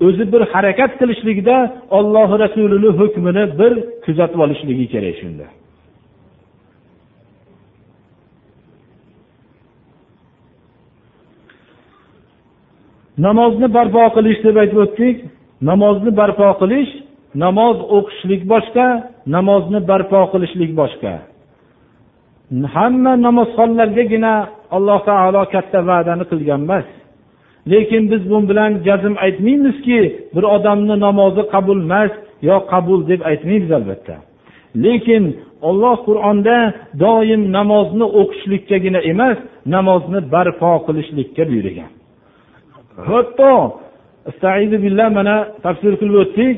o'zi 0.06 0.24
bir 0.34 0.42
harakat 0.54 0.92
qilishlikda 1.00 1.56
ollohi 1.98 2.36
rasulini 2.44 2.90
hukmini 3.00 3.44
bir 3.60 3.74
kuzatib 4.06 4.40
olishligi 4.46 4.86
kerak 4.94 5.16
shunda. 5.22 5.48
Namozni 13.28 13.68
barpo 13.78 14.04
qilish 14.16 14.40
deb 14.46 14.56
aytib 14.62 14.78
o'tdik. 14.86 15.18
Namozni 15.70 16.12
barpo 16.20 16.48
qilish 16.62 16.92
namoz 17.44 17.78
o'qishlik 17.98 18.42
boshqa 18.54 18.88
namozni 19.36 19.80
barpo 19.90 20.22
qilishlik 20.34 20.72
boshqa. 20.82 21.14
hamma 22.75 23.13
namozxonlargagina 23.27 24.33
alloh 24.77 24.99
taolo 25.11 25.43
katta 25.55 25.79
va'dani 25.91 26.25
qilgan 26.31 26.61
emas 26.67 26.87
lekin 27.73 28.03
biz 28.13 28.23
bu 28.31 28.39
bilan 28.51 28.71
jazm 28.87 29.15
aytmaymizki 29.25 30.01
bir 30.35 30.45
odamni 30.57 30.97
namozi 31.07 31.43
qabul 31.55 31.79
emas 31.87 32.13
yo 32.49 32.57
qabul 32.73 33.01
deb 33.11 33.21
aytmaymiz 33.31 33.71
albatta 33.79 34.17
lekin 34.85 35.25
olloh 35.69 35.97
qur'onda 36.09 36.57
doim 37.05 37.43
namozni 37.57 38.07
o'qishlikkagina 38.21 39.01
emas 39.13 39.39
namozni 39.75 40.21
barpo 40.35 40.73
qilishlikka 40.87 41.43
buyurgan 41.51 41.91
hatto 43.09 43.53
mana 45.19 45.37
tafsir 45.65 45.93
qilib 46.01 46.17
o'tdik 46.25 46.55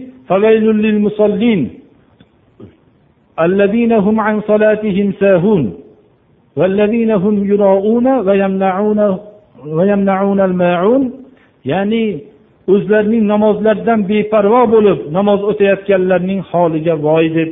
الذين 3.40 3.92
هم 3.92 4.21
عن 4.21 4.40
صلاتهم 4.40 5.12
ساهون 5.21 5.73
والذين 6.59 7.11
هم 7.25 7.35
يراءون 7.53 8.07
ويمنعون 8.27 9.01
ويمنعون 9.77 10.40
الماعون 10.49 11.03
ya'ni 11.64 12.05
o'zlarining 12.73 13.25
namozlaridan 13.33 14.01
beparvo 14.11 14.62
bo'lib 14.75 14.99
namoz 15.16 15.40
o'tayotganlarning 15.51 16.40
holiga 16.51 16.94
voy 17.07 17.27
deb 17.37 17.51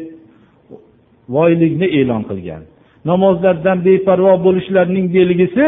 voylikni 1.34 1.86
e'lon 1.98 2.22
qilgan 2.30 2.62
namozlardan 3.10 3.78
beparvo 3.88 4.34
bo'lishlarining 4.46 5.06
belgisi 5.16 5.66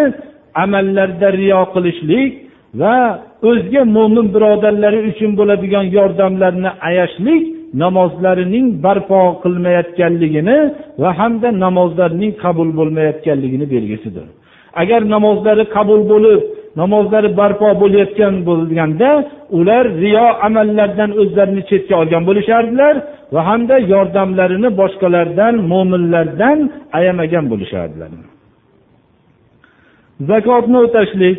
amallarda 0.65 1.29
riyo 1.41 1.61
qilishlik 1.75 2.31
va 2.81 2.97
o'zga 3.51 3.83
mo'min 3.97 4.27
birodarlari 4.35 5.01
uchun 5.11 5.31
bo'ladigan 5.41 5.87
yordamlarni 5.97 6.71
ayashlik 6.89 7.43
namozlarining 7.74 8.68
barpo 8.86 9.22
qilmayotganligini 9.44 10.58
va 11.02 11.10
hamda 11.20 11.50
namozlarining 11.66 12.32
qabul 12.44 12.70
bo'lmayotganligini 12.80 13.66
belgisidir. 13.74 14.28
Agar 14.82 15.02
namozlari 15.16 15.64
qabul 15.76 16.02
bo'lib 16.12 16.42
namozlari 16.82 17.30
barpo 17.40 17.70
bo'layotgan 17.82 18.34
bo'lganda 18.50 19.10
ular 19.58 19.86
riyo 20.04 20.28
amallardan 20.48 21.12
o'zlarini 21.22 21.64
chetga 21.70 21.96
olgan 22.02 22.24
bo'lishardilar 22.30 22.96
va 23.34 23.42
hamda 23.50 23.76
yordamlarini 23.94 24.70
boshqalardan 24.82 25.54
mo'minlardan 25.72 26.58
ayamagan 27.00 27.46
bo'lishardilar. 27.52 28.10
Zakotni 30.30 30.78
o'tashlik 30.86 31.38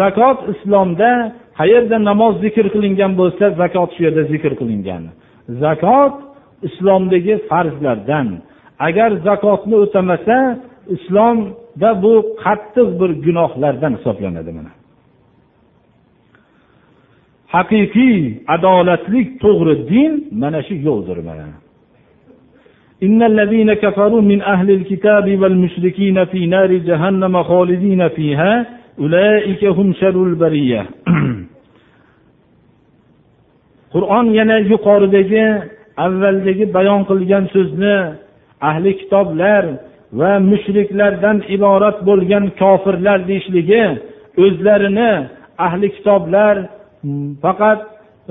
zakot 0.00 0.38
islomda 0.52 1.10
qayerda 1.58 1.96
namoz 2.08 2.34
zikr 2.44 2.66
qilingan 2.74 3.12
bo'lsa 3.20 3.44
zakot 3.60 3.88
shu 3.94 4.00
yerda 4.06 4.22
zikr 4.32 4.52
qilingan. 4.60 5.02
zakot 5.63 6.13
islomdagi 6.67 7.35
farzlardan 7.49 8.27
agar 8.87 9.11
zakotni 9.27 9.75
o'tamasa 9.83 10.37
islomda 10.95 11.89
bu 12.03 12.13
qattiq 12.43 12.89
bir 12.99 13.11
gunohlardan 13.25 13.91
hisoblanadi 13.97 14.51
mana 14.57 14.71
haqiqiy 17.55 18.19
adolatlik 18.55 19.27
to'g'ri 19.43 19.75
din 19.91 20.11
mana 20.41 20.59
shu 20.67 20.75
yo'ldir 20.87 21.19
mana 21.29 21.47
إن 23.07 23.19
الذين 23.31 23.69
كفروا 23.73 24.21
من 24.21 24.39
أهل 24.41 24.71
الكتاب 24.71 25.25
والمشركين 25.41 26.25
في 26.25 26.45
نار 26.45 26.71
جهنم 26.89 27.43
خالدين 27.43 28.01
فيها 28.07 28.53
أولئك 28.99 29.65
هم 29.65 29.93
شر 29.93 30.23
البرية 30.23 30.85
qur'on 33.94 34.26
yana 34.38 34.56
yuqoridagi 34.72 35.46
avvaldagi 36.04 36.64
bayon 36.76 37.02
qilgan 37.10 37.44
so'zni 37.54 37.96
ahli 38.70 38.90
kitoblar 39.00 39.64
va 40.20 40.32
mushriklardan 40.50 41.38
iborat 41.56 41.98
bo'lgan 42.08 42.44
kofirlar 42.60 43.18
deyishligi 43.28 43.84
o'zlarini 44.44 45.12
ahli 45.66 45.88
kitoblar 45.96 46.54
faqat 47.44 47.80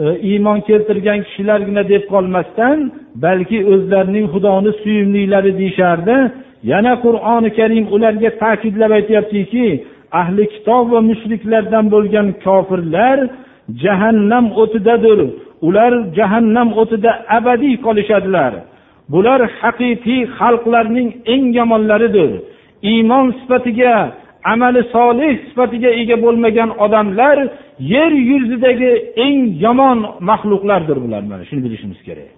e, 0.02 0.04
iymon 0.30 0.60
keltirgan 0.68 1.20
kishilargina 1.28 1.84
deb 1.94 2.04
qolmasdan 2.14 2.78
balki 3.26 3.60
o'zlarining 3.74 4.26
xudoni 4.34 4.72
suyumlilari 4.82 5.52
deyishardi. 5.60 6.18
Yana 6.72 6.94
qur'oni 7.06 7.50
karim 7.60 7.86
ularga 7.96 8.30
ta'kidlab 8.44 8.92
aytyaptiki 9.00 9.68
ahli 10.22 10.44
kitob 10.54 10.86
va 10.94 11.00
mushriklardan 11.10 11.86
bo'lgan 11.94 12.28
kofirlar 12.46 13.18
jahannam 13.84 14.46
o'tidadir 14.62 15.20
ular 15.68 15.94
jahannam 16.18 16.70
o'tida 16.82 17.12
abadiy 17.38 17.76
qolishadilar. 17.86 18.54
Bular 19.14 19.42
haqiqiy 19.60 20.22
xalqlarning 20.38 21.10
eng 21.34 21.46
yomonlaridir. 21.60 22.32
Iymon 22.92 23.26
sifatiga 23.40 23.96
amali 24.54 24.82
solih 24.96 25.34
sifatiga 25.48 25.90
ega 26.02 26.16
bo'lmagan 26.26 26.70
odamlar 26.86 27.38
yer 27.94 28.12
yuzidagi 28.30 28.92
eng 29.26 29.38
yomon 29.66 30.00
maxluqlardir 30.30 30.98
bular 31.04 31.22
mana 31.32 31.44
shuni 31.50 31.62
bilishimiz 31.66 32.00
kerak. 32.08 32.32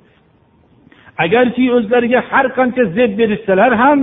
Agarki 1.23 1.65
o'zlariga 1.77 2.19
har 2.29 2.45
qancha 2.57 2.83
zeb 2.97 3.11
berishsalar 3.19 3.71
ham 3.83 3.99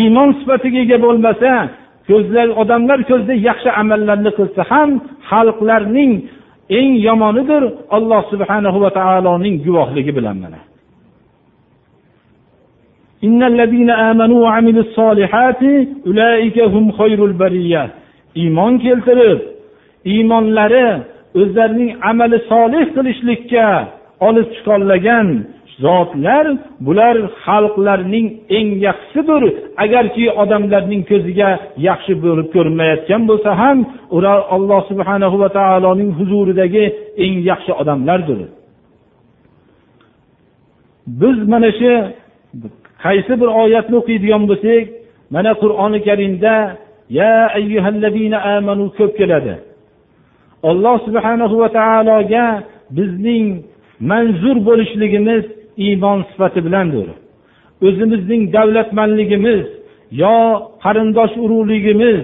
iymon 0.00 0.30
sifatiga 0.40 0.78
ega 0.86 0.98
bo'lmasa 1.04 1.52
ko'zlar 2.08 2.48
odamlar 2.62 2.98
ko'zida 3.10 3.34
yaxshi 3.48 3.70
amallarni 3.82 4.30
qilsa 4.38 4.62
ham 4.72 4.90
xalqlarning 5.30 6.12
eng 6.78 6.90
yomonidir 7.06 7.62
alloh 7.96 8.22
subhanahu 8.32 8.78
va 8.84 8.90
taoloning 8.98 9.54
guvohligi 9.64 10.12
bilan 10.18 10.36
mana. 10.44 10.60
Iymon 18.42 18.72
keltirib 18.84 19.40
iymonlari 20.12 20.86
o'zlarining 21.40 21.90
amali 22.10 22.38
solih 22.50 22.84
qilishlikka 22.96 23.66
olib 24.26 24.48
chiqolmagan 24.54 25.28
zotlar 25.84 26.46
bular 26.86 27.16
xalqlarning 27.44 28.26
eng 28.58 28.68
yaxshisidir. 28.86 29.42
Agarki 29.84 30.24
odamlarning 30.42 31.02
ko'ziga 31.10 31.50
yaxshi 31.88 32.12
bo'lib 32.24 32.48
ko'rinmayotgan 32.54 33.22
bo'lsa 33.30 33.50
ham 33.62 33.78
ular 34.16 34.38
alloh 34.54 34.80
subhana 34.90 35.26
va 35.42 35.48
taoloning 35.58 36.10
huzuridagi 36.18 36.84
eng 37.24 37.34
yaxshi 37.50 37.72
odamlardir. 37.82 38.40
Biz 41.20 41.38
mana 41.52 41.70
shu 41.78 41.92
qaysi 43.04 43.32
bir 43.40 43.48
oyatni 43.62 43.94
o'qiydigan 44.00 44.42
bo'lsak 44.50 44.84
mana 45.34 45.52
qur'oni 45.62 45.98
karimda 46.08 46.54
ya 47.18 47.34
ayyuhallazina 47.58 48.38
amanu 48.56 48.84
ko'p 48.98 49.12
keladi. 49.20 49.54
Alloh 50.70 50.96
subhanahu 51.06 51.54
va 51.62 51.68
taologa 51.78 52.46
bizning 52.96 53.46
manzur 54.10 54.56
bo'lishligimiz 54.68 55.44
iymon 55.86 56.18
sifati 56.30 56.60
bilandir. 56.66 57.08
O'zimizning 57.86 58.42
davlatmanligimiz 58.56 59.64
yo 60.22 60.36
qarindosh 60.84 61.34
urug'ligimiz 61.44 62.20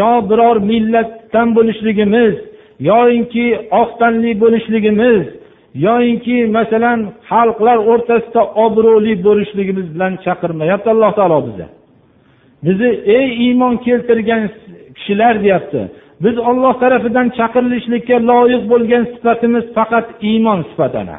yo 0.00 0.10
biror 0.30 0.56
millatdan 0.70 1.48
bo'lishligimiz 1.56 2.34
yoyinki 2.90 3.46
oq 3.80 3.90
tanli 4.00 4.30
bo'lishligimiz 4.42 5.22
yoyinki 5.86 6.36
masalan 6.56 7.00
xalqlar 7.30 7.78
o'rtasida 7.90 8.42
obro'li 8.64 9.14
bo'lishligimiz 9.26 9.86
bilan 9.94 10.12
chaqirmayapti 10.24 10.88
alloh 10.94 11.12
taolo 11.18 11.38
bizni 11.46 11.66
bizni 12.64 12.90
ey 13.18 13.28
iymon 13.44 13.74
keltirgan 13.86 14.42
kishilar 14.96 15.34
deyapti. 15.44 15.80
Biz 16.24 16.36
olloh 16.38 16.74
tarafidan 16.82 17.26
chaqirilishlikka 17.38 18.16
loyiq 18.30 18.62
bo'lgan 18.72 19.04
sifatimiz 19.14 19.64
faqat 19.76 20.06
iymon 20.30 20.60
sifatini. 20.70 21.18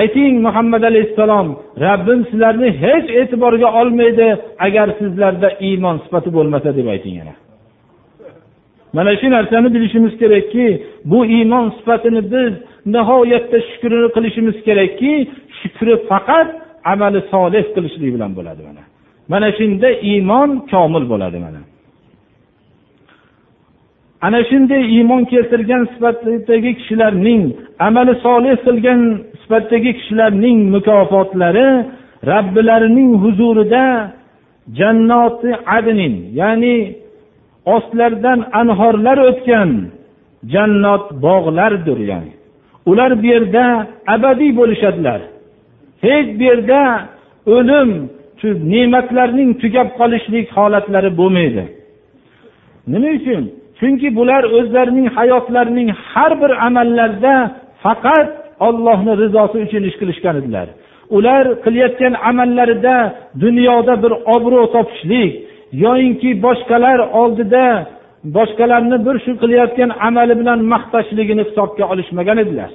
Ayting 0.00 0.34
muhammad 0.46 0.82
alayhissalom 0.90 1.48
rabbim 1.86 2.20
sizlarni 2.30 2.68
hech 2.84 3.06
e'tiborga 3.20 3.68
olmaydi 3.80 4.28
agar 4.66 4.88
sizlarda 4.98 5.48
iymon 5.68 5.96
sifati 6.04 6.30
bo'lmasa 6.36 6.70
deb 6.78 6.86
ayting 6.94 7.14
yana. 7.20 7.34
Mana 8.96 9.12
shu 9.20 9.26
narsani 9.36 9.68
bilishimiz 9.74 10.14
kerakki 10.22 10.66
bu 11.10 11.18
iymon 11.36 11.66
sifatini 11.78 12.22
biz 12.32 12.52
nihoyatda 12.94 13.58
shukrini 13.68 14.08
qilishimiz 14.16 14.56
kerakki 14.66 15.12
shukri 15.60 15.94
faqat 16.10 16.48
amali 16.92 17.20
solih 17.32 17.64
qilishlik 17.74 18.10
bilan 18.14 18.30
bo'ladi 18.38 18.62
mana. 18.68 18.82
Mana 19.32 19.48
shunda 19.58 19.88
iymon 20.10 20.50
komil 20.72 21.04
bo'ladi 21.12 21.38
mana. 21.46 21.60
Ana 24.26 24.40
shunday 24.50 24.82
iymon 24.96 25.22
keltirgan 25.32 25.82
sifatdagi 25.92 26.72
kishilarning 26.78 27.42
amali 27.86 28.14
solih 28.26 28.54
qilgan 28.66 29.00
sifatdagi 29.40 29.90
kishilarning 29.98 30.58
mukofotlari 30.74 31.68
robbilarining 32.30 33.10
huzurida 33.22 33.84
jannoti 34.78 35.50
adnin 35.76 36.14
ya'ni 36.40 36.76
ostlaridan 37.74 38.38
anhorlar 38.60 39.18
o'tgan 39.30 39.70
jannat 40.52 41.04
bog'lardir 41.26 41.98
ya'ni. 42.10 42.32
Ular 42.90 43.10
bu 43.22 43.26
yerda 43.32 43.64
abadiy 44.14 44.50
bo'lishadilar. 44.60 45.20
Hech 46.04 46.28
bu 46.38 46.42
yerda 46.50 46.82
o'lim 47.56 47.90
ne'matlarning 48.72 49.50
tugab 49.62 49.88
qolishlik 49.98 50.46
holatlari 50.56 51.10
bo'lmaydi. 51.20 51.64
Nima 52.92 53.10
uchun? 53.18 53.42
Chunki 53.78 54.08
bular 54.18 54.42
o'zlarining 54.58 55.06
hayotlarining 55.16 55.88
har 56.10 56.32
bir 56.42 56.52
amallarida 56.66 57.34
faqat 57.84 58.28
ollohni 58.66 59.12
rizosi 59.22 59.56
uchun 59.66 59.82
ish 59.88 59.96
qilishgan 60.00 60.34
edilar. 60.40 60.66
Ular 61.16 61.44
qilayotgan 61.64 62.14
amallarida 62.30 62.96
dunyoda 63.44 63.94
bir 64.02 64.12
obro' 64.34 64.66
topishlik 64.74 65.32
yoyinki 65.84 66.30
boshqalar 66.46 66.98
oldida 67.20 67.64
boshqalarni 68.36 68.96
bir 69.06 69.16
shu 69.24 69.32
qilayotgan 69.42 69.90
amali 70.08 70.34
bilan 70.40 70.58
maqtashligini 70.72 71.42
hisobga 71.48 71.84
olishmagan 71.92 72.38
edilar. 72.44 72.70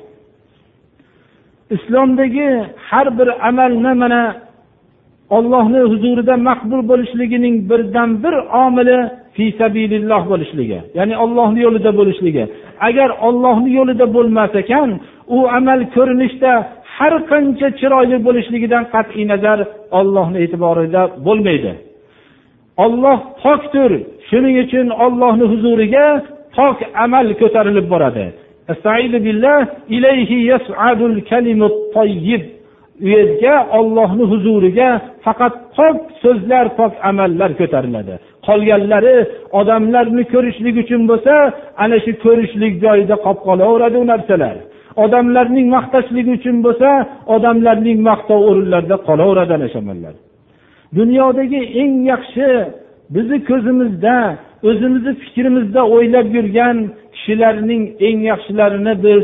Islomdagi 1.76 2.50
har 2.90 3.08
bir 3.18 3.30
amalni 3.50 3.94
mana 4.04 4.24
ollohni 5.38 5.82
huzurida 5.92 6.36
maqbul 6.50 6.82
bo'lishligining 6.92 7.56
birdan 7.70 8.10
bir 8.24 8.36
omili 8.66 8.98
fi 9.36 9.46
sabililloh 9.60 10.24
bo'lishligi 10.32 10.80
ya'ni 10.98 11.16
ollohni 11.24 11.60
yo'lida 11.68 11.92
bo'lishligi. 12.00 12.44
Agar 12.88 13.10
ollohni 13.28 13.70
yo'lida 13.80 14.06
bo'lmas 14.16 14.54
ekan 14.62 14.90
u 15.36 15.38
amal 15.58 15.80
ko'rinishda 15.96 16.52
har 16.96 17.14
qancha 17.32 17.68
chiroyli 17.80 18.18
bo'lishligidan 18.28 18.84
qat'iy 18.94 19.26
nazar 19.32 19.60
ollohni 20.00 20.38
e'tiborida 20.46 21.02
bo'lmaydi. 21.26 21.72
Olloh 22.86 23.20
pokdir 23.44 23.92
shuning 24.30 24.56
uchun 24.64 24.88
ollohni 25.06 25.46
huzuriga 25.52 26.06
pok 26.56 26.78
amal 27.06 27.28
ko'tarilib 27.42 27.88
boradi. 27.94 28.26
U 33.02 33.08
yerga 33.14 33.56
ollohni 33.78 34.26
huzuriga 34.32 34.90
faqat 35.26 35.54
pok 35.76 35.98
so'zlar 36.24 36.66
pok 36.80 36.94
amallar 37.10 37.52
ko'tariladi. 37.60 38.14
Qolganlari 38.48 39.18
odamlarni 39.60 40.24
ko'rishlik 40.34 40.76
uchun 40.84 41.02
bo'lsa 41.12 41.34
ana 41.84 41.98
shu 42.04 42.12
ko'rishlik 42.26 42.74
joyida 42.84 43.16
qolib 43.26 43.42
qolaveradi 43.48 43.98
u 44.04 44.06
narsalar. 44.12 44.56
Odamlarning 45.04 45.68
maqtashligi 45.76 46.32
uchun 46.40 46.58
bo'lsa 46.66 46.90
odamlarning 47.36 48.00
maqtov 48.10 48.40
o'rinlarida 48.50 48.98
qolaveradi 49.08 49.52
ana 49.58 49.68
shu 49.72 49.78
amallar. 49.84 50.16
Dunyodagi 50.98 51.62
eng 51.82 51.94
yaxshi 52.12 52.48
bizni 53.16 53.38
ko'zimizda 53.50 54.16
o'zimizni 54.70 55.14
fikrimizda 55.24 55.82
o'ylab 55.96 56.28
yurgan 56.38 56.78
kishilarning 57.20 57.84
eng 58.08 58.20
yaxshilarini 58.32 58.94
biz 59.06 59.24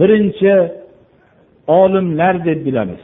birinchi 0.00 0.54
olimlar 1.66 2.44
deb 2.44 2.66
bilamiz. 2.66 3.02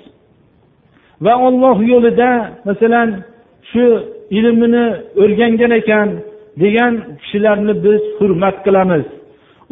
Va 1.25 1.35
olloh 1.47 1.79
yo'lida 1.93 2.31
masalan 2.69 3.09
shu 3.71 3.85
ilmini 4.39 4.87
o'rgangan 5.23 5.73
ekan 5.81 6.09
degan 6.63 6.93
kishilarni 7.21 7.75
biz 7.85 8.03
hurmat 8.19 8.57
qilamiz. 8.67 9.05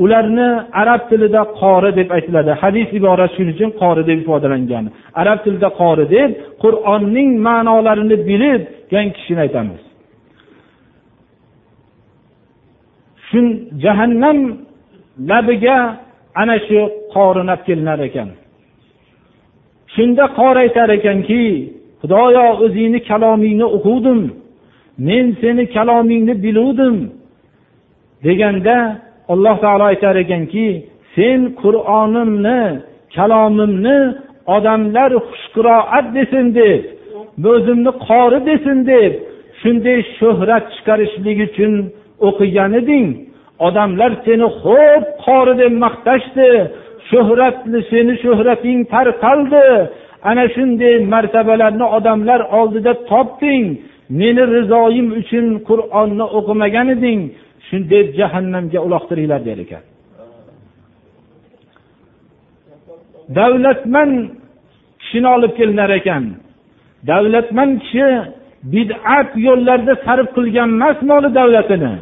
Ularni 0.04 0.48
arab 0.82 1.02
tilida 1.10 1.42
qori 1.60 1.90
deb 1.98 2.08
aytiladi. 2.16 2.52
Hadis 2.62 2.88
iborasi 2.98 3.34
shuning 3.36 3.54
uchun 3.56 3.70
qori 3.82 4.02
deb 4.08 4.18
ifodalangan. 4.22 4.84
Arab 5.22 5.38
tilida 5.44 5.68
qori 5.80 6.04
deb 6.16 6.30
qur'onning 6.62 7.30
ma'nolarini 7.46 8.16
bilgan 8.28 9.06
kishini 9.16 9.40
aytamiz. 9.46 9.82
Shu 13.34 13.42
jahannam 13.84 14.38
labiga 15.30 15.78
ana 16.40 16.56
shu 16.66 16.78
qorinab 17.14 17.60
kelinar 17.66 18.00
ekan. 18.08 18.28
Shunda 19.94 20.24
qori 20.38 20.58
aytar 20.64 20.88
ekanki 20.98 21.44
xudoyo 22.00 22.46
o'zingni 22.64 23.00
kalomingni 23.10 23.66
o'quvdim 23.76 24.20
men 25.06 25.26
seni 25.40 25.64
kalomingni 25.76 26.34
biluvdim 26.44 26.96
deganda 28.24 28.76
alloh 29.32 29.56
taolo 29.64 29.84
aytar 29.92 30.16
ekanki 30.24 30.68
sen 31.14 31.40
qur'onimni 31.62 32.60
kalomimni 33.16 33.98
odamlar 34.56 35.10
xushqiroat 35.30 36.06
desin 36.16 36.46
deb 36.60 36.82
o'zimni 37.54 37.92
qori 38.08 38.38
desin 38.50 38.78
deb 38.92 39.12
shunday 39.60 39.98
shuhrat 40.18 40.64
chiqarishlik 40.74 41.38
uchun 41.48 41.72
o'qigan 42.28 42.72
eding 42.80 43.06
odamlar 43.66 44.12
seni 44.26 44.46
xo'p 44.62 45.04
qori 45.24 45.54
deb 45.62 45.72
maqtashdi 45.84 46.48
shuhratli 47.10 47.78
seni 47.90 48.14
shuhrating 48.24 48.78
tarqaldi 48.94 49.66
ana 50.30 50.44
shunday 50.54 50.94
martabalarni 51.14 51.86
odamlar 51.96 52.40
oldida 52.58 52.92
topding 53.10 53.64
meni 54.20 54.42
rizoyim 54.56 55.08
uchun 55.20 55.46
qur'onni 55.68 56.26
o'qimagan 56.38 56.86
eding 56.96 57.20
shunday 57.68 58.02
jahannamga 58.18 58.78
uloqtiringlar 58.86 59.40
der 59.48 59.58
ekan. 59.64 59.84
Davlatman 63.38 64.10
kishini 65.00 65.28
olib 65.36 65.52
kelinar 65.58 65.90
ekan. 66.00 66.24
Davlatman 67.10 67.70
kishi 67.82 68.06
bid'at 68.74 69.30
yo'llarda 69.46 69.94
sarf 70.06 70.28
qilgan 70.36 70.70
emas 70.76 70.98
moli 71.10 71.28
davlatini. 71.38 71.92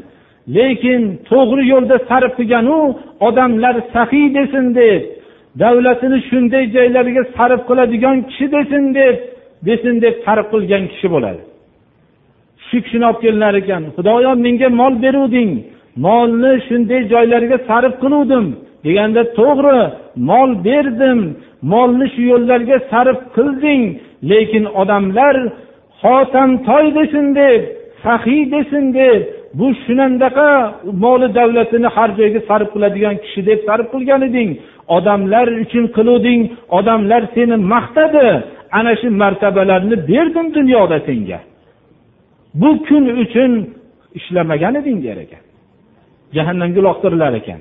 Lekin 0.57 1.03
to'g'ri 1.31 1.63
yo'lda 1.73 1.97
sarf 2.09 2.33
qilganu 2.39 2.79
odamlar 3.29 3.77
sahiy 3.95 4.29
desin 4.39 4.67
deb 4.79 5.01
davlatini 5.63 6.19
shunday 6.29 6.65
joylarga 6.77 7.23
sarf 7.37 7.61
qiladigan 7.69 8.17
kishi 8.29 8.47
desin 8.57 8.85
deb 8.99 9.17
desin 9.67 9.95
deb 10.05 10.15
sarf 10.27 10.47
qilgan 10.53 10.85
kishi 10.93 11.09
bo'ladi. 11.15 11.43
Shu 12.67 12.77
kishini 12.85 13.05
olib 13.11 13.21
kelinar 13.25 13.55
ekan 13.63 13.83
xudoyo 13.97 14.31
menga 14.45 14.69
mol 14.81 14.95
beruvding 15.05 15.51
molni 16.05 16.53
shunday 16.67 17.01
joylarga 17.13 17.59
sarf 17.69 17.95
qiluvdim 18.03 18.47
deganda 18.85 19.23
to'g'ri 19.39 19.81
mol 20.31 20.51
berdim 20.67 21.21
molni 21.73 22.07
shu 22.15 22.23
yo'llarga 22.33 22.77
sarf 22.91 23.19
qilding 23.37 23.83
lekin 24.31 24.65
odamlar 24.81 25.37
xotamtoy 26.01 26.87
desin 26.99 27.27
deb 27.41 27.61
saxiy 28.05 28.43
desin 28.55 28.85
deb 28.99 29.21
bu 29.59 29.67
shunandaqa 29.85 30.49
moli 31.05 31.29
davlatini 31.39 31.89
har 31.97 32.09
joyga 32.19 32.41
sarf 32.49 32.69
qiladigan 32.75 33.17
kishi 33.25 33.41
deb 33.49 33.59
sarf 33.69 33.87
qilgan 33.93 34.23
eding. 34.29 34.51
Odamlar 34.97 35.47
uchun 35.63 35.85
qiluvding. 35.97 36.41
Odamlar 36.79 37.23
seni 37.35 37.57
maqtadi. 37.73 38.27
Ana 38.79 38.93
shu 39.01 39.09
martabalarni 39.23 39.97
berdim 40.11 40.47
dunyoda 40.55 40.99
senga. 41.09 41.41
Bu 42.61 42.71
kun 42.87 43.05
uchun 43.23 43.53
ishlamagan 44.19 44.75
eding 44.81 44.99
der 45.07 45.17
ekan 45.25 45.43
jahannamga 46.37 46.81
uloqtirilar 46.83 47.33
ekan. 47.41 47.61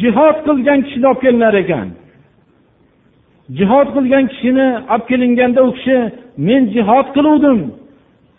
Jihod 0.00 0.36
qilgan 0.46 0.80
kishini 0.86 1.06
olib 1.10 1.20
kelinar 1.24 1.54
ekan. 1.62 1.88
Jihod 3.58 3.88
qilgan 3.96 4.24
kishini 4.32 4.68
olib 4.92 5.04
kelinganda 5.10 5.60
u 5.68 5.70
kishi 5.76 5.98
men 6.46 6.62
jihod 6.74 7.06
qiluvdim. 7.16 7.60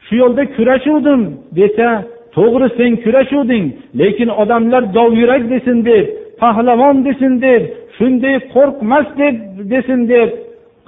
Shu 0.06 0.14
yo'lda 0.22 0.44
kurashuvdim 0.56 1.22
desa 1.60 1.88
to'g'ri 2.36 2.68
sen 2.78 2.92
kurashuvding 3.04 3.66
lekin 4.00 4.30
odamlar 4.42 4.84
dovyurak 4.98 5.44
desin 5.54 5.78
deb 5.90 6.06
pahlavon 6.42 6.96
desin 7.08 7.34
deb 7.46 7.62
shunday 7.98 8.36
qo'rqmas 8.54 9.08
deb 9.22 9.36
desin 9.74 10.02
deb 10.14 10.30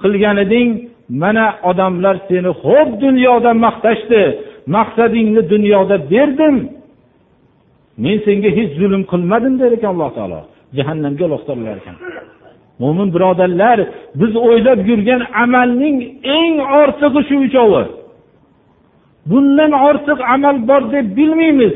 qilgan 0.02 0.36
eding 0.44 0.70
mana 1.22 1.46
odamlar 1.70 2.16
seni 2.28 2.50
xo'p 2.62 2.88
dunyoda 3.04 3.50
maqtashdi 3.64 4.22
maqsadingni 4.76 5.42
dunyoda 5.52 5.96
berdim. 6.12 6.56
Men 8.02 8.16
senga 8.26 8.50
hech 8.58 8.72
zulm 8.80 9.02
qilmadim 9.12 9.54
der 9.60 9.70
ekan 9.76 9.90
alloh 9.94 10.10
taolo 10.18 10.40
jahannamga 10.76 11.24
uloqtirilar 11.28 11.76
ekan 11.82 11.96
mo'min 12.82 13.08
birodarlar 13.14 13.78
biz 14.20 14.32
o'ylab 14.46 14.80
yurgan 14.90 15.22
amalning 15.44 15.96
eng 16.38 16.54
ortig'i 16.80 17.20
shu 17.28 17.36
uchovi. 17.46 17.82
Bundan 19.30 19.72
ortiq 19.88 20.18
amal 20.34 20.56
bor 20.68 20.82
deb 20.94 21.06
bilmaymiz. 21.16 21.74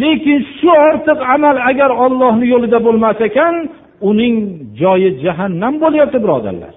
Lekin 0.00 0.38
shu 0.58 0.70
ortiq 0.88 1.18
amal 1.34 1.56
agar 1.70 1.90
ollohni 2.04 2.46
yo'lida 2.52 2.78
bo'lmas 2.86 3.18
ekan 3.28 3.54
uning 4.10 4.34
joyi 4.80 5.10
jahannam 5.24 5.74
bo'lyapti 5.82 6.18
birodarlar. 6.24 6.74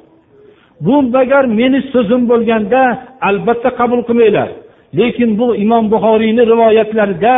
Bu 0.86 0.96
agar 1.24 1.44
meni 1.60 1.80
so'zim 1.94 2.22
bo'lganda 2.32 2.82
albatta 3.30 3.70
qabul 3.80 4.02
qilmanglar. 4.08 4.50
Lekin 5.00 5.30
bu 5.40 5.48
imom 5.64 5.86
buxoriyni 5.94 6.44
rivoyatlarida 6.52 7.36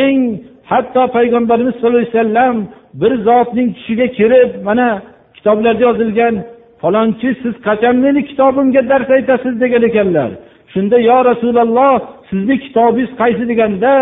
eng 0.00 0.18
hatto 0.70 1.02
payg'ambarimiz 1.16 1.74
sallallohu 1.74 2.02
alayhi 2.02 2.16
vasallam 2.18 2.56
bir 3.00 3.12
zotning 3.28 3.68
tushiga 3.76 4.06
kirib 4.18 4.50
mana 4.68 4.88
kitoblarda 5.36 5.82
yozilgan 5.88 6.34
falonchi 6.82 7.28
siz 7.42 7.54
qachon 7.66 7.96
meni 8.04 8.20
kitobimga 8.30 8.82
dars 8.90 9.08
aytasiz? 9.16 9.54
degan 9.62 9.82
ekanlar. 9.90 10.30
Shunda 10.74 10.96
yo 11.10 11.18
rasululloh 11.30 11.94
sizni 12.30 12.56
kitobingiz 12.64 13.10
qaysi 13.20 13.44
deganda 13.50 13.92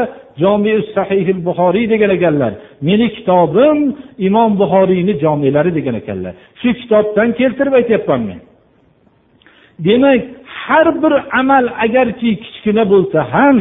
sahihil 0.97 1.41
buxoriy 1.47 1.87
degan 1.91 2.11
ekanlar. 2.17 2.53
Meni 2.89 3.07
kitobim 3.17 3.79
imom 4.19 4.51
buxoriyni 4.61 5.15
jomilari 5.23 5.75
degan 5.79 5.95
ekanlar. 5.95 6.33
Shu 6.61 6.69
kitobdan 6.81 7.29
keltirib 7.39 7.75
aytyapman 7.81 8.21
men. 8.29 8.41
Demak 9.87 10.23
har 10.65 11.03
bir 11.03 11.15
amal 11.41 11.65
agarki 11.85 12.31
kichkina 12.45 12.85
bo'lsa 12.93 13.21
ham 13.33 13.59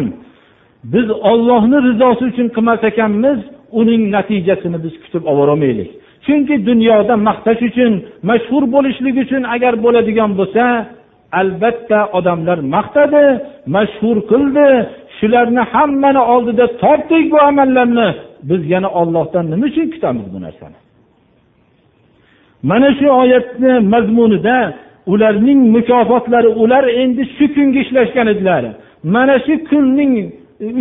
biz 0.94 1.08
ollohni 1.32 1.78
rizosi 1.88 2.24
uchun 2.32 2.48
qilmas 2.56 2.82
ekanmiz 2.92 3.40
uning 3.80 4.02
natijasini 4.16 4.78
biz 4.86 4.94
kutib 5.04 5.24
ololmaylik 5.32 5.90
chunki 6.26 6.56
dunyoda 6.70 7.16
maqtash 7.28 7.62
uchun 7.70 7.92
mashhur 8.30 8.64
bo'lishlik 8.76 9.16
uchun 9.24 9.44
agar 9.56 9.74
bo'ladigan 9.86 10.32
bo'lsa 10.40 10.64
albatta 11.40 12.00
odamlar 12.18 12.60
maqtadi 12.76 13.26
mashhur 13.76 14.18
qildi. 14.32 14.68
Shularni 15.18 15.64
hammani 15.74 16.22
oldida 16.34 16.66
topdik 16.84 17.32
bu 17.32 17.38
amallarni. 17.50 18.10
Biz 18.50 18.62
yana 18.74 18.90
ollohdan 19.00 19.46
nima 19.52 19.66
uchun 19.66 19.88
kutamiz 19.94 20.26
bu 20.34 20.40
narsani? 20.46 20.78
Mana 22.64 22.90
shu 23.00 23.08
oyatni 23.22 23.74
mazmunida 23.94 24.58
ularning 25.14 25.62
mukofotlari 25.76 26.48
ular 26.48 26.84
endi 27.02 27.24
shu 27.38 27.46
kunga 27.56 27.80
ishlashgan 27.86 28.28
edilar. 28.34 28.64
Mana 29.04 29.36
shu 29.46 29.54
kunning 29.70 30.14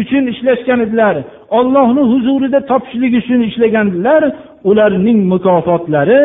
uchun 0.01 0.25
ishlashgan 0.33 0.81
edilar. 0.81 1.17
Ollohni 1.59 2.03
huzurida 2.13 2.61
topishlik 2.71 3.13
uchun 3.21 3.41
ishlagandilar 3.49 4.23
ularning 4.71 5.19
mukofotlari 5.33 6.21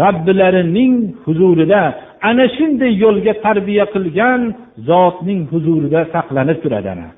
robbilarining 0.00 0.92
huzurida 1.24 1.82
ana 2.28 2.44
shunday 2.56 2.92
yo'lga 3.04 3.32
tarbiya 3.44 3.84
qilgan 3.94 4.40
zotning 4.88 5.40
huzurida 5.52 6.00
saqlanib 6.14 6.58
turadi 6.64 6.88
ana. 6.94 7.08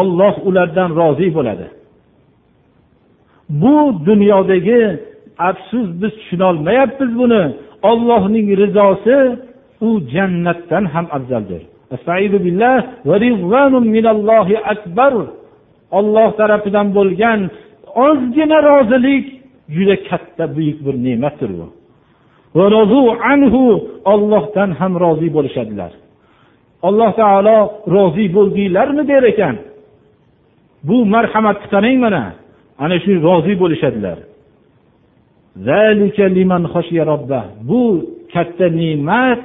Olloh 0.00 0.34
ulardan 0.48 0.90
rozi 1.00 1.28
bo'ladi. 1.36 1.66
Bu 3.62 3.76
dunyodagi 4.08 4.80
afsus 5.38 5.88
biz 6.00 6.12
tushunolmayapmiz 6.18 7.10
buni. 7.20 7.42
Ollohning 7.90 8.46
rizosi 8.60 9.18
u 9.86 9.88
jannatdan 10.14 10.84
ham 10.94 11.06
afzaldir. 11.16 11.62
Olloh 15.98 16.30
tarafidan 16.40 16.86
bo'lgan 16.96 17.40
ozgina 18.06 18.58
rozilik 18.68 19.39
juda 19.74 19.96
katta 20.08 20.44
buyuk 20.56 20.78
bir 20.86 20.94
ne'matdir 21.06 21.50
bu. 21.58 21.66
Ollohdan 24.12 24.70
ham 24.80 24.92
rozi 25.04 25.28
bo'lishadilar. 25.36 25.92
Alloh 26.88 27.10
taolo 27.20 27.58
rozi 27.94 28.26
bo'ldinglarmi 28.36 29.02
der 29.08 29.22
ekan. 29.32 29.56
Bu 30.88 30.96
marhamatni 31.14 31.66
qarang 31.74 31.98
mana. 32.04 32.24
Ana 32.82 32.96
shu 33.04 33.12
rozi 33.26 33.54
bo'lishadilar. 33.62 34.18
Bu 37.70 37.82
katta 38.34 38.66
ne'mat 38.80 39.42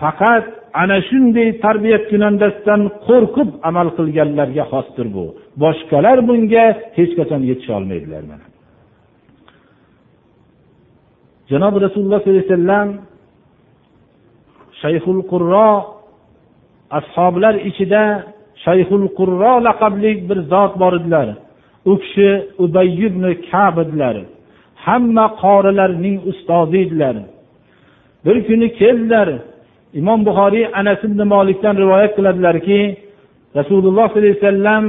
faqat 0.00 0.46
ana 0.82 0.98
shunday 1.08 1.48
tarbiya 1.64 1.98
kunandasidan 2.10 2.82
qo'rqib 3.06 3.48
amal 3.68 3.88
qilganlarga 3.98 4.64
xosdir 4.72 5.06
bu. 5.16 5.24
Boshqalar 5.62 6.18
bunga 6.28 6.64
hech 6.98 7.12
qachon 7.18 7.42
yetisha 7.50 7.72
olmaydilar 7.78 8.22
mana. 8.30 8.49
Janobi 11.50 11.78
rasululloh 11.86 12.18
sollallohu 12.20 12.36
alayhi 12.36 12.52
vasallam 12.52 12.88
shayxul 14.82 15.20
qurro 15.32 15.70
ashoblar 16.98 17.54
ichida 17.68 18.04
shayxul 18.64 19.06
qurro 19.18 19.54
laqabli 19.66 20.12
bir 20.28 20.38
zot 20.52 20.72
bor 20.82 20.92
edilar. 21.00 21.28
U 21.90 21.92
kishi 22.02 22.28
ubay 22.64 22.88
ibn 23.06 23.24
kab 23.50 23.74
edilar. 23.84 24.16
Hamma 24.84 25.26
qorilarning 25.42 26.16
ustozi 26.30 26.78
edilar. 26.84 27.16
Bir 28.24 28.36
kuni 28.46 28.68
keldilar. 28.80 29.28
Imom 30.00 30.20
buxoriy 30.28 30.66
anas 30.80 31.00
ibn 31.08 31.20
molikdan 31.34 31.74
rivoyat 31.82 32.12
qiladilarki 32.16 32.80
rasululloh 33.58 34.06
sollallohu 34.08 34.18
alayhi 34.18 34.38
vasallam 34.40 34.84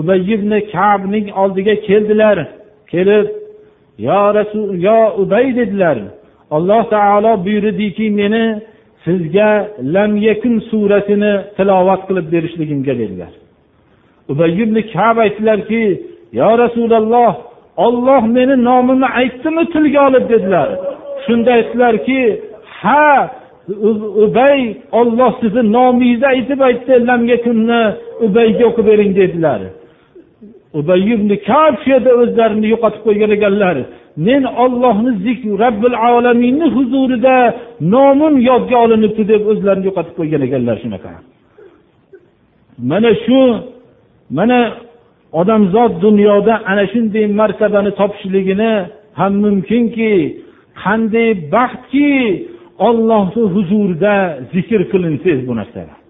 ubay 0.00 0.20
ibn 0.34 0.50
kabning 0.74 1.26
oldiga 1.42 1.74
keldilar. 1.88 2.36
Kelib 2.92 3.26
yo 3.98 4.34
rasul 4.34 4.78
yo 4.86 5.14
ubay 5.22 5.56
dedilar. 5.56 5.98
Alloh 6.50 6.82
taolo 6.90 7.44
buyurdiki 7.44 8.10
meni 8.10 8.44
sizga 9.04 9.68
lam 9.94 10.16
yakun 10.16 10.54
surasini 10.70 11.32
tilovat 11.56 12.00
qilib 12.08 12.26
berishligimga 12.32 12.94
dedilar. 12.98 13.32
Ubay 14.28 14.50
ibn 14.62 14.76
kab 14.92 15.16
aytdilarki 15.24 15.82
yo 16.40 16.50
rasululloh 16.62 17.34
olloh 17.76 18.22
meni 18.36 18.64
nomimni 18.64 19.08
aytdimi 19.20 19.64
tilga 19.72 20.00
olib? 20.08 20.24
dedilar. 20.32 20.68
Shunda 21.26 21.50
aytdilarki 21.58 22.20
ha 22.80 23.30
ubay 24.24 24.76
olloh 24.92 25.32
sizni 25.40 25.72
nomingizni 25.72 26.26
aytib 26.34 26.60
aytdi 26.68 26.92
lam 27.08 27.22
yakunni 27.32 27.82
ubayga 28.26 28.64
o'qib 28.70 28.86
bering 28.86 29.12
dedilar. 29.20 29.60
Ubay 30.78 31.02
ibn 31.14 31.28
o'zlarini 32.22 32.66
yo'qotib 32.74 33.02
qo'ygan 33.06 33.30
ekanlar. 33.36 33.76
Men 34.26 34.42
ollohni 34.64 35.12
zikr 35.26 35.50
robbil 35.64 35.96
alaminni 36.08 36.66
huzurida 36.76 37.36
nomim 37.94 38.34
yodga 38.50 38.76
olinibdi 38.84 39.22
deb 39.32 39.42
o'zlarini 39.52 39.84
yo'qotib 39.88 40.14
qo'ygan 40.18 40.42
ekanlar 40.46 40.76
shunaqa. 40.84 41.12
Mana 42.90 43.10
shu 43.24 43.40
mana 44.38 44.58
odamzod 45.40 45.92
dunyoda 46.04 46.54
ana 46.70 46.84
shunday 46.92 47.24
martabani 47.40 47.90
topishligini 48.00 48.72
ham 49.20 49.32
mumkinki 49.44 50.12
qanday 50.82 51.28
baxtki 51.54 52.10
ollohni 52.88 53.42
huzurida 53.54 54.14
zikr 54.52 54.80
qilinsangiz 54.92 55.40
bu 55.48 55.54
narsalar. 55.60 56.03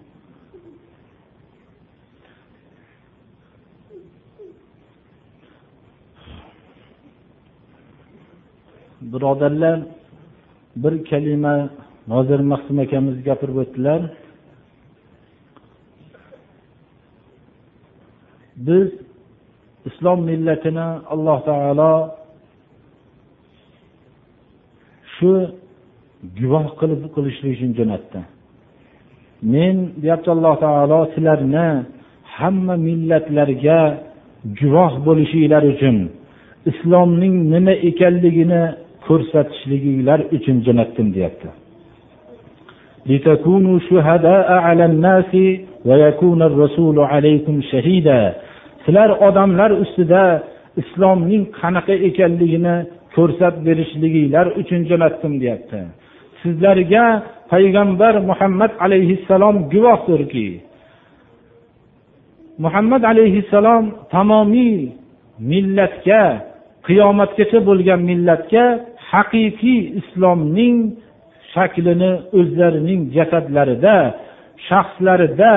Birodarlar 9.11 9.79
bir 10.75 10.93
kalima 11.09 11.55
nozir 12.07 12.39
mahsum 12.51 12.77
akamiz 12.85 13.15
gapirib 13.27 13.57
o'tdilar. 13.63 14.01
Biz 18.67 18.87
islom 19.89 20.19
millatini 20.29 20.87
alloh 21.13 21.39
taolo 21.49 21.93
shu 25.15 25.31
guvoh 26.39 26.67
qilib 26.79 27.01
qilishlik 27.15 27.51
uchun 27.57 27.71
jo'natdi. 27.79 28.19
Men 29.53 29.75
deyapti 30.01 30.29
alloh 30.35 30.55
taolo 30.65 30.99
sizlarni 31.13 31.67
hamma 32.37 32.75
millatlarga 32.87 33.79
guvoh 34.59 34.93
bo'lishinglar 35.07 35.63
uchun 35.73 35.97
islomning 36.71 37.35
nima 37.53 37.73
ekanligini 37.89 38.63
ko'rsatishliginglar 39.07 40.19
uchun 40.35 40.57
jo'natdim 40.65 41.07
deyapti. 41.15 41.49
sizlar 48.85 49.09
odamlar 49.27 49.71
ustida 49.83 50.23
islomning 50.81 51.43
qanaqa 51.59 51.95
ekanligini 52.09 52.75
ko'rsatib 53.15 53.61
berishliginglar 53.67 54.45
uchun 54.61 54.81
jo'natdim 54.89 55.33
deyapti. 55.41 55.79
Sizlarga 56.41 57.05
payg'ambar 57.51 58.13
muhammad 58.29 58.71
alayhissalom 58.85 59.55
guvohdirki 59.73 60.47
muhammad 62.65 63.03
alayhissalom 63.11 63.83
tamomiy 64.13 64.75
millatga 65.51 66.23
qiyomatgacha 66.87 67.59
bo'lgan 67.69 68.01
millatga 68.09 68.65
haqiqiy 69.15 69.79
islomning 69.99 70.77
shaklini 71.53 72.11
o'zlarining 72.39 73.01
jasadlarida 73.15 73.97
shaxslarida 74.67 75.53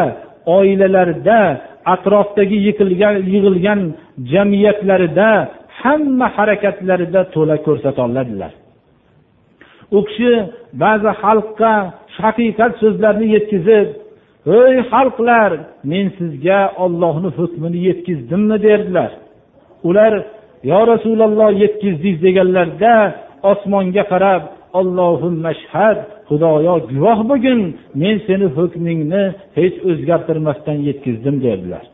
oilalarida 0.58 1.40
atrofdagi 1.94 2.58
yiqilgan 2.66 3.14
yig'ilgan 3.34 3.80
jamiyatlarida 4.32 5.30
hamma 5.80 6.26
harakatlarida 6.36 7.20
to'la 7.34 7.56
ko'rsatoladilar 7.66 8.52
u 9.96 10.04
kishi 10.08 10.32
ba'zi 10.82 11.10
xalqqa 11.22 11.72
haqiqat 12.20 12.72
so'zlarni 12.82 13.26
yetkazib 13.34 13.88
ey 14.58 14.76
xalqlar 14.92 15.50
men 15.90 16.06
sizga 16.18 16.60
ollohni 16.84 17.30
hukmini 17.38 17.78
yetkazdimmi 17.88 18.56
derdilar. 18.66 19.10
Ular 19.88 20.12
yo 20.70 20.80
rasululloh 20.92 21.50
yetkazdingiz 21.62 22.18
deganlarda 22.26 22.94
osmonga 23.52 24.04
qarab 24.12 24.42
ollohumashhad 24.80 25.98
xudoyo 26.28 26.74
guvoh 26.90 27.18
bo'lgin 27.30 27.60
men 28.02 28.16
seni 28.26 28.46
hukmingni 28.56 29.24
hech 29.58 29.76
o'zgartirmasdan 29.90 30.78
yetkazdim 30.88 31.36
dedilar. 31.46 31.84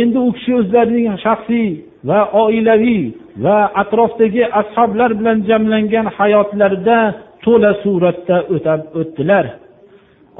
Endi 0.00 0.18
u 0.26 0.28
kishi 0.36 0.52
o'zlarining 0.60 1.06
shaxsiy 1.26 1.68
va 2.08 2.20
oilaviy 2.42 3.04
va 3.44 3.58
atrofdagi 3.82 4.42
ashoblar 4.60 5.10
bilan 5.18 5.38
jamlangan 5.48 6.06
hayotlarida 6.16 6.98
to'la 7.44 7.72
suratda 7.82 8.36
o'tab 8.54 8.80
o'tdilar. 9.00 9.44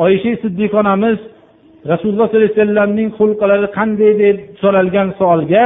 Oysha 0.05 0.33
siddiq 0.43 0.73
onamiz 0.83 1.19
rasululloh 1.93 2.27
sollallohu 2.29 2.47
alayhi 2.47 2.59
vasallamning 2.59 3.11
xulqlari 3.19 3.69
qanday 3.79 4.13
deb 4.23 4.37
so'ralgan 4.61 5.09
savolga 5.19 5.65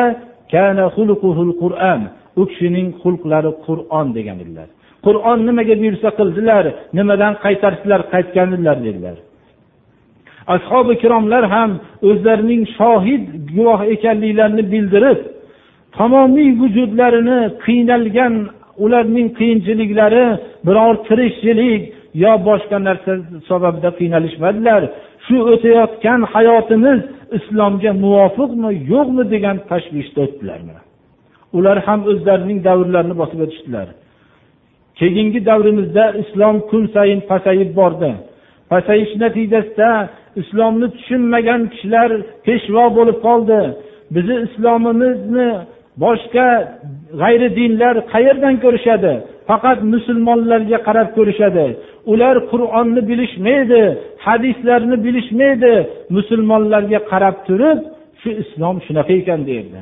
u 2.41 2.43
kishining 2.51 2.89
xulqlari 3.03 3.51
qur'on 3.67 4.07
degan 4.19 4.39
edilar 4.45 4.69
qur'on 5.07 5.39
nimaga 5.49 5.75
buyursa 5.81 6.09
qildilar 6.19 6.65
nimadan 6.99 7.35
qaytarsalar 7.45 8.01
qaytgandilar 8.13 8.77
dedilar. 8.87 9.17
Ashobi 10.55 10.91
ikromlar 10.99 11.45
ham 11.55 11.71
o'zlarining 12.09 12.63
shohid 12.79 13.25
guvoh 13.57 13.81
ekanliklarini 13.95 14.65
bildirib 14.73 15.21
tamomiy 15.99 16.51
vujudlarini 16.61 17.41
qiynalgan 17.65 18.35
ularning 18.85 19.29
qiyinchiliklari 19.39 20.27
biror 20.67 20.95
tirikchilik 21.09 21.83
yo 22.25 22.33
boshqa 22.49 22.79
narsa 22.89 23.13
sababida 23.49 23.91
qiynalishmadilar. 23.99 24.83
Shu 25.27 25.37
o'tayotgan 25.53 26.21
hayotimiz 26.35 27.01
islomga 27.39 27.93
muvofiqmi 28.05 28.71
yo'qmi 28.93 29.23
degan 29.35 29.57
tashvishda 29.71 30.21
o'tdilar 30.27 30.61
ular 31.57 31.77
ham 31.87 32.01
o'zlarining 32.11 32.59
davrlarini 32.69 33.15
bosib 33.21 33.41
o'tishdilar 33.47 33.89
keyingi 34.99 35.47
davrimizda 35.47 36.05
islom 36.23 36.57
kun 36.71 36.85
sayin 36.95 37.21
pasayib 37.31 37.77
bordi. 37.77 38.11
Pasayish 38.71 39.13
natijasida 39.23 39.91
islomni 40.41 40.87
tushunmagan 40.97 41.63
kishilar 41.73 42.11
peshvo 42.47 42.85
bo'lib 42.97 43.19
qoldi. 43.27 43.61
Bizni 44.15 44.37
islomimizni 44.47 45.49
boshqa 46.05 46.49
g'ayri 47.21 47.49
dinlar 47.59 47.95
qayerdan 48.15 48.55
ko'rishadi? 48.65 49.13
Faqat 49.49 49.79
musulmonlarga 49.95 50.79
qarab 50.89 51.09
ko'rishadi. 51.17 51.67
Ular 52.13 52.37
qur'onni 52.53 53.03
bilishmaydi 53.11 53.83
hadislarni 54.27 54.97
bilishmaydi. 55.07 55.75
Musulmonlarga 56.17 57.01
qarab 57.13 57.37
turib 57.47 57.79
shu 58.21 58.31
islom 58.43 58.77
shunaqa 58.87 59.13
ekan 59.21 59.41
derdi. 59.51 59.81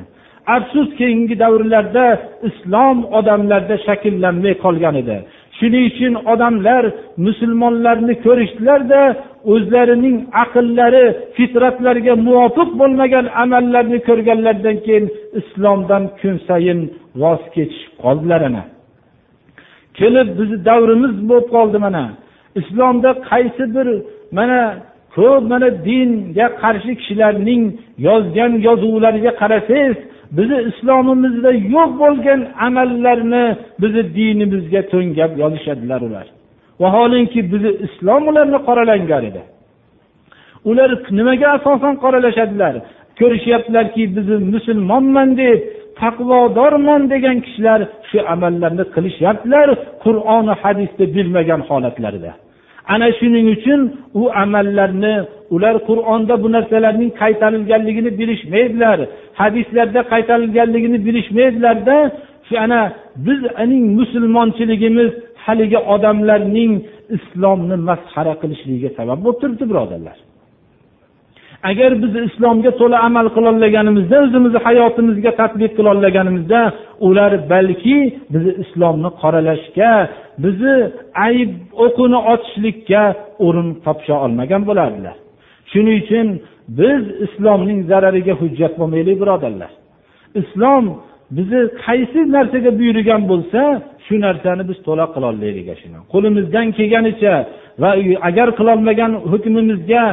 Afsus 0.55 0.89
keyingi 0.99 1.39
davrlarda 1.39 2.05
islom 2.47 2.97
odamlarda 3.17 3.75
shakllanmay 3.87 4.53
qolgan 4.65 4.95
edi. 5.03 5.17
Shuning 5.57 5.85
uchun 5.91 6.13
odamlar 6.33 6.83
musulmonlarni 7.25 8.13
ko'rishdilarda 8.25 9.01
o'zlarining 9.53 10.17
aqllari 10.43 11.05
fitratlariga 11.37 12.13
muvofiq 12.27 12.69
bo'lmagan 12.81 13.25
amallarni 13.43 13.99
ko'rganlaridan 14.07 14.77
keyin 14.85 15.05
islomdan 15.39 16.03
kun 16.19 16.35
sayin 16.47 16.79
voz 17.21 17.41
kechishib 17.55 17.93
qoldilar 18.03 18.41
ana. 18.49 18.63
Kelib 19.99 20.27
bizni 20.39 20.57
davrimiz 20.69 21.13
bo'lib 21.29 21.47
qoldi 21.55 21.77
mana. 21.85 22.03
Islomda 22.59 23.09
qaysi 23.29 23.63
bir 23.75 23.87
mana 24.37 24.61
ko'p 25.15 25.43
mana 25.51 25.69
dinga 25.87 26.47
qarshi 26.61 26.91
kishilarning 26.99 27.63
yozgan 28.07 28.51
yozuvlariga 28.67 29.31
qarasangiz 29.41 29.97
bizni 30.37 30.59
islomimizda 30.69 31.51
yo'q 31.75 31.89
bo'lgan 32.01 32.39
amallarni 32.67 33.45
bizni 33.81 34.03
dinimizga 34.17 34.81
to'ngab 34.93 35.31
yozishadilar 35.41 36.01
ular. 36.07 36.27
Vaholanki 36.81 37.39
bizni 37.51 37.71
islom 37.85 38.23
ularni 38.31 38.59
qoralangan 38.67 39.23
edi. 39.29 39.41
Ular 40.69 40.89
nimaga 41.17 41.47
asosan 41.57 41.95
qoralashadilar? 42.03 42.73
Ko'rishyaptilarki 43.19 44.03
bizni 44.15 44.37
musulmonman 44.53 45.29
deb 45.41 45.59
taqvodorman 46.01 47.01
degan 47.13 47.37
kishilar 47.45 47.79
shu 48.09 48.19
amallarni 48.33 48.85
qilishyaptilar 48.95 49.67
qur'oni 50.03 50.53
hadisni 50.63 51.05
bilmagan 51.15 51.61
holatlarida. 51.69 52.31
Ana 52.87 53.07
shuning 53.19 53.47
uchun 53.55 53.81
u 54.21 54.23
amallarni 54.43 55.15
ular 55.55 55.75
qur'onda 55.89 56.33
bu 56.43 56.47
narsalarning 56.55 57.11
qaytarilganligini 57.21 58.11
bilishmaydilar 58.19 58.99
hadislarda 59.41 60.01
qaytarilganligini 60.13 60.97
bilishmaydilarda 61.07 61.97
shu 62.47 62.53
ana 62.65 62.81
bizning 63.25 63.85
musulmonchiligimiz 63.99 65.11
haligi 65.45 65.79
odamlarning 65.93 66.73
islomni 67.17 67.77
masxara 67.89 68.33
qilishligiga 68.41 68.89
sabab 68.97 69.19
bo'lib 69.23 69.39
turibdi 69.41 69.65
birodarlar. 69.71 70.17
Agar 71.69 71.91
biz 72.03 72.13
islomga 72.29 72.71
to'la 72.79 72.97
amal 73.07 73.27
qilolmaganimizda 73.35 74.15
o'zimizni 74.25 74.59
hayotimizga 74.67 75.31
tadbiq 75.41 75.71
qilolmaganimizda 75.79 76.61
ular 77.07 77.31
balki 77.53 77.97
bizni 78.33 78.53
islomni 78.63 79.09
qoralashga 79.21 79.91
bizni 80.43 80.75
ayb 81.27 81.51
o'qini 81.85 82.19
ochishlikka 82.33 83.03
o'rin 83.45 83.69
topisha 83.85 84.15
olmagan 84.25 84.61
bo'lardilar. 84.69 85.15
Shuning 85.71 85.97
uchun 86.03 86.27
biz 86.79 87.01
islomning 87.25 87.79
zarariga 87.91 88.33
hujjat 88.41 88.73
bo'lmaylik 88.79 89.17
birodarlar. 89.21 89.71
Islom 90.41 90.85
bizni 91.37 91.61
qaysi 91.85 92.19
narsaga 92.35 92.71
buyurgan 92.79 93.21
bo'lsa 93.31 93.61
shu 94.05 94.15
narsani 94.25 94.63
biz 94.69 94.77
to'la 94.87 95.05
qilolmaylik 95.15 95.67
qo'limizdan 96.13 96.67
kelganicha 96.77 97.33
va 97.81 97.89
agar 98.29 98.47
qilolmagan 98.59 99.11
hukmimizga 99.31 100.03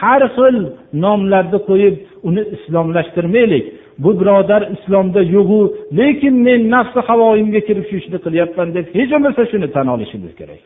har 0.00 0.22
xil 0.36 0.56
nomlarni 1.04 1.58
qo'yib 1.68 1.96
uni 2.28 2.42
islomlashtirmaylik. 2.56 3.64
Bu 4.04 4.10
birodar 4.20 4.62
islomda 4.74 5.20
yo'g'u 5.36 5.62
lekin 5.98 6.34
men 6.46 6.60
nafsi 6.74 7.00
havoyimga 7.08 7.60
kirib 7.68 7.84
shu 7.88 7.96
ishni 8.02 8.18
qilyapman 8.26 8.68
deb 8.76 8.86
hech 8.96 9.10
bo'lmasa 9.12 9.42
shuni 9.52 9.68
tan 9.74 9.86
olishimiz 9.94 10.32
kerak. 10.40 10.62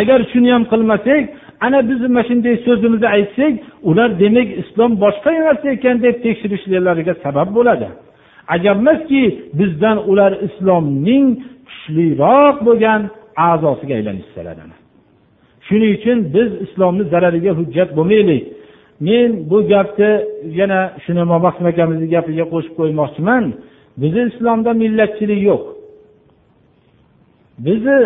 Agar 0.00 0.18
shuni 0.32 0.50
ham 0.54 0.64
qilmasak 0.72 1.22
ana 1.66 1.78
biz 1.88 2.00
mana 2.00 2.22
shunday 2.28 2.54
so'zimizni 2.66 3.08
aytsak 3.16 3.54
ular 3.90 4.10
demak 4.22 4.48
islom 4.62 4.92
boshqa 5.04 5.30
narsa 5.46 5.68
ekan 5.76 5.96
deb 6.04 6.16
tekshirishlariga 6.24 7.14
sabab 7.24 7.48
bo'ladi. 7.56 7.88
Ajabmaski 8.54 9.22
bizdan 9.58 9.98
ular 10.10 10.32
islomning 10.46 11.26
kuchliroq 11.68 12.56
bo'lgan 12.66 13.00
a'zosiga 13.48 13.94
aylanishsalar 13.98 14.56
shuning 15.70 15.92
uchun 15.98 16.18
biz 16.34 16.48
islomni 16.64 17.04
zarariga 17.12 17.52
hujjat 17.58 17.90
bo'lmaylik. 17.98 18.42
Men 19.06 19.30
bu 19.50 19.58
gapni 19.72 20.10
yana 20.60 20.80
shuni 21.04 21.22
mobahsim 21.32 21.66
akamizni 21.72 22.06
gapiga 22.14 22.44
qo'shib 22.52 22.74
qo'ymoqchiman. 22.80 23.44
Bizni 24.02 24.22
islomda 24.30 24.70
millatchilik 24.82 25.40
yo'q. 25.50 25.62
Bizni 27.66 27.98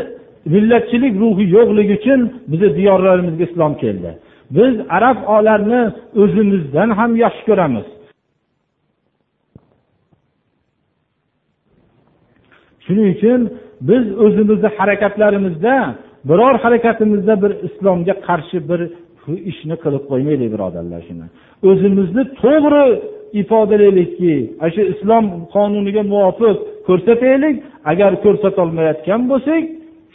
millatchilik 0.55 1.15
ruhi 1.23 1.45
yo'qligi 1.57 1.95
uchun 2.01 2.21
bizni 2.51 2.69
diyorlarimizga 2.79 3.45
islom 3.51 3.73
keldi. 3.83 4.11
Biz 4.57 4.75
arab 4.97 5.19
olarni 5.37 5.83
o'zimizdan 6.23 6.89
ham 6.99 7.11
yaxshi 7.25 7.43
ko'ramiz. 7.49 7.87
Shuning 12.85 13.09
uchun 13.17 13.41
biz 13.89 14.05
o'zimizni 14.25 14.69
harakatlarimizda 14.79 15.75
biror 16.29 16.55
harakatimizda 16.65 17.35
bir 17.43 17.53
islomga 17.69 18.15
qarshi 18.29 18.59
bir 18.71 18.81
ishni 19.51 19.77
qilib 19.85 20.05
qo'ymaylik 20.11 20.49
birodarlar 20.55 21.01
shuni. 21.09 21.27
O'zimizni 21.71 22.23
to'g'ri 22.43 22.85
ifodalaylikki 23.41 24.35
ana 24.63 24.71
shu 24.75 24.83
islom 24.93 25.25
qonuniga 25.55 26.03
muvofiq 26.13 26.57
ko'rsataylik 26.89 27.57
agar 27.93 28.13
ko'rsatolmayotgan 28.25 29.21
bo'lsak 29.31 29.63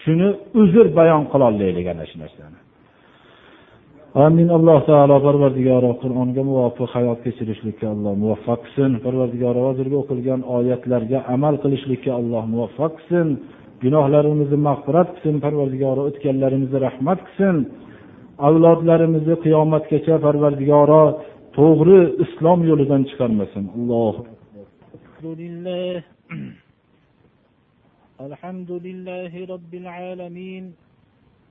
shuni 0.04 0.30
uzr 0.62 0.86
bayon 1.00 1.24
qilolmaylik 1.34 1.86
ana 1.94 2.06
shu 2.10 2.18
narsani. 2.24 2.60
Amin. 4.26 4.48
Alloh 4.58 4.80
taolo 4.90 5.18
parvardigoro 5.28 5.92
qur'onga 6.02 6.44
muvofiq 6.52 6.90
hayot 6.96 7.20
kechirishlikka 7.26 7.86
alloh 7.94 8.14
muvaffaq 8.24 8.60
qilsin. 8.66 8.92
Parvardigoro 9.06 9.62
hozirgi 9.70 9.96
o'qilgan 10.02 10.42
oyatlarga 10.58 11.18
amal 11.36 11.56
qilishlikka 11.64 12.12
alloh 12.20 12.44
muvaffaq 12.54 12.92
qilsin. 13.00 13.28
gunohlarimizni 13.83 14.59
mag'firat 14.69 15.09
qilsin 15.15 15.37
parvardigoro 15.45 16.03
o'tganlarimizni 16.11 16.79
rahmat 16.87 17.19
qilsin 17.27 17.57
avlodlarimizni 18.49 19.37
qiyomatgacha 19.45 20.15
parvardigoro 20.27 21.03
to'g'ri 21.59 21.99
islom 22.25 22.59
yo'lidan 22.71 23.03
chiqarmasin 23.09 23.65
alloh 23.77 24.15
الحمد 28.31 28.71
لله 28.87 29.33
رب 29.55 29.73
العالمين 29.83 30.65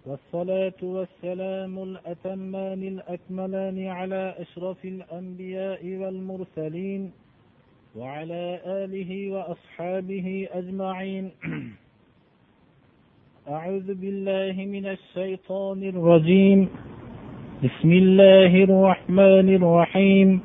والصلاة 0.07 0.81
والسلام 0.95 1.73
الأتمان 1.89 2.81
الأكملان 2.93 3.77
على 3.87 4.23
أشرف 4.43 4.79
الأنبياء 4.85 5.81
والمرسلين 6.01 7.01
وعلى 7.95 8.43
آله 8.65 9.11
وأصحابه 9.33 10.27
أجمعين 10.59 11.25
أعوذ 13.48 13.94
بالله 13.94 14.64
من 14.64 14.86
الشيطان 14.86 15.82
الرجيم. 15.82 16.68
بسم 17.64 17.92
الله 17.92 18.64
الرحمن 18.64 19.54
الرحيم. 19.54 20.40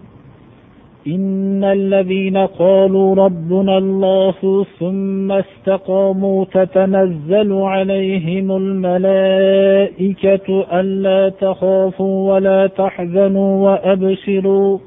إن 1.08 1.64
الذين 1.64 2.38
قالوا 2.38 3.16
ربنا 3.16 3.78
الله 3.78 4.66
ثم 4.80 5.32
استقاموا 5.32 6.46
تتنزل 6.46 7.54
عليهم 7.54 8.52
الملائكة 8.52 10.48
ألا 10.80 11.30
تخافوا 11.30 12.34
ولا 12.34 12.68
تحزنوا 12.68 13.70
وأبشروا 13.70 14.78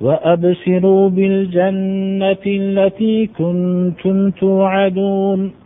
وأبشروا 0.00 1.08
بالجنة 1.08 2.44
التي 2.46 3.26
كنتم 3.26 4.30
توعدون. 4.30 5.65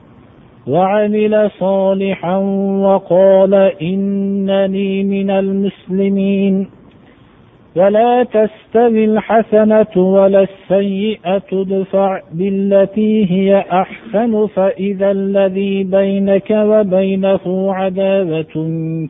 وعمل 0.67 1.51
صالحا 1.59 2.37
وقال 2.81 3.53
إنني 3.81 5.03
من 5.03 5.29
المسلمين. 5.29 6.67
ولا 7.75 8.23
تستوي 8.23 9.05
الحسنة 9.05 9.97
ولا 9.97 10.41
السيئة 10.41 11.43
ادفع 11.53 12.19
بالتي 12.31 13.31
هي 13.31 13.65
أحسن 13.71 14.47
فإذا 14.47 15.11
الذي 15.11 15.83
بينك 15.83 16.51
وبينه 16.51 17.73
عداوة 17.73 18.53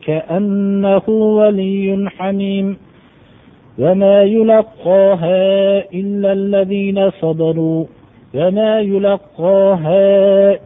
كأنه 0.06 1.02
ولي 1.08 2.10
حميم. 2.18 2.76
وما 3.78 4.22
يلقاها 4.22 5.78
إلا 5.94 6.32
الذين 6.32 7.10
صبروا. 7.10 7.84
وما 8.33 8.79
يلقاها 8.79 10.05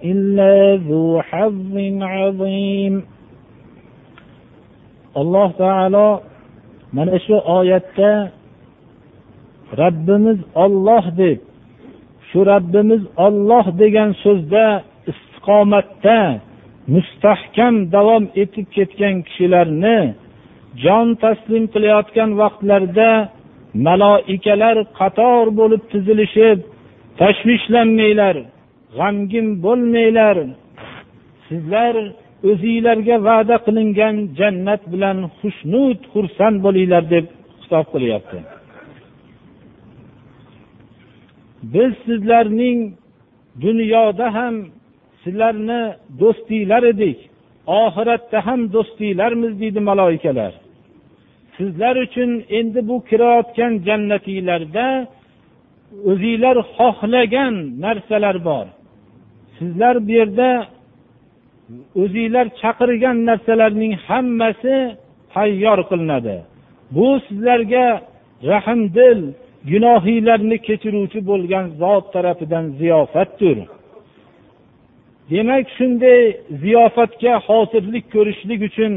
إلا 0.03 0.75
ذو 0.75 1.21
حظ 1.21 1.73
عظيم 2.01 2.95
alloh 5.15 5.49
taolo 5.59 6.23
mana 6.95 7.19
shu 7.25 7.35
oyatda 7.57 8.31
Rabbimiz 9.77 10.39
Alloh 10.65 11.05
deb 11.19 11.39
shu 12.29 12.39
Rabbimiz 12.53 13.03
Alloh 13.27 13.65
degan 13.81 14.09
so'zda 14.23 14.65
istiqomatda 15.11 16.19
mustahkam 16.93 17.75
davom 17.95 18.23
etib 18.43 18.67
ketgan 18.75 19.15
kishilarni 19.27 19.99
jon 20.83 21.07
taslim 21.23 21.63
qilayotgan 21.73 22.29
vaqtlarida 22.41 23.11
maloikalar 23.87 24.77
qator 24.99 25.45
bo'lib 25.59 25.83
tizilishib 25.91 26.59
tashvishlanmanglar 27.20 28.36
g'amgin 28.98 29.46
bo'lmanglar. 29.64 30.36
Sizlar 31.48 31.94
o'zinglarga 32.50 33.16
va'da 33.28 33.56
qilingan 33.66 34.16
jannat 34.38 34.82
bilan 34.92 35.18
xushnud 35.38 35.98
xursand 36.12 36.56
bo'linglar 36.64 37.04
deb 37.14 37.26
xitob 37.62 37.86
qilyapti. 37.94 38.38
Biz 41.74 41.92
sizlarning 42.06 42.78
dunyoda 43.64 44.26
ham 44.38 44.54
sizlarni 45.22 45.82
do'stinglar 46.20 46.82
edik 46.92 47.18
oxiratda 47.82 48.38
ham 48.46 48.60
do'stinglarmiz 48.74 49.52
deydi 49.60 49.80
maloikalar. 49.90 50.52
Sizlar 51.56 51.94
uchun 52.06 52.30
endi 52.58 52.80
bu 52.88 52.96
kirayotgan 53.08 53.72
jannatinglarda 53.86 54.86
o'zinglar 56.10 56.56
xohlagan 56.76 57.54
narsalar 57.84 58.36
bor. 58.48 58.66
Sizlar 59.58 59.96
bu 60.06 60.12
yerda 60.18 60.50
o'zinglar 62.02 62.46
chaqirgan 62.60 63.16
narsalarning 63.28 63.92
hammasi 64.06 64.76
tayyor 65.34 65.78
qilinadi. 65.90 66.36
Bu 66.96 67.06
sizlarga 67.26 67.86
rahmdil 68.52 69.20
gunohinglarni 69.70 70.58
kechiruvchi 70.66 71.20
bo'lgan 71.30 71.64
zot 71.80 72.04
tarafidan 72.14 72.64
ziyofatdir. 72.80 73.58
Demak 75.30 75.66
shunday 75.76 76.20
ziyofatga 76.62 77.32
hozirlik 77.46 78.04
ko'rishlik 78.14 78.60
uchun 78.68 78.92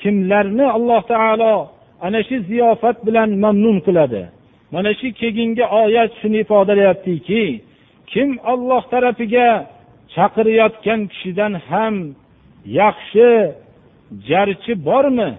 kimlarni 0.00 0.66
alloh 0.76 1.02
taolo 1.12 1.54
ana 2.06 2.20
shu 2.28 2.36
ziyofat 2.50 2.96
bilan 3.06 3.30
mamnun 3.44 3.78
qiladi? 3.86 4.22
Mana 4.74 4.90
shu 4.98 5.08
keyingi 5.20 5.64
oyat 5.82 6.10
shuni 6.20 6.38
ifodalayaptiki 6.44 7.44
kim 8.12 8.28
olloh 8.52 8.82
tarafiga 8.92 9.48
chaqirayotgan 10.14 11.00
kishidan 11.12 11.52
ham 11.68 11.94
yaxshi 12.80 13.30
jarchi 14.28 14.72
bormi? 14.88 15.30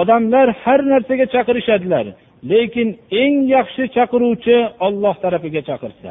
Odamlar 0.00 0.48
har 0.62 0.80
narsaga 0.92 1.26
chaqirishadilar 1.34 2.06
lekin 2.50 2.88
eng 3.22 3.36
yaxshi 3.56 3.82
chaqiruvchi 3.96 4.56
olloh 4.86 5.14
tarafiga 5.24 5.62
chaqirsa. 5.68 6.10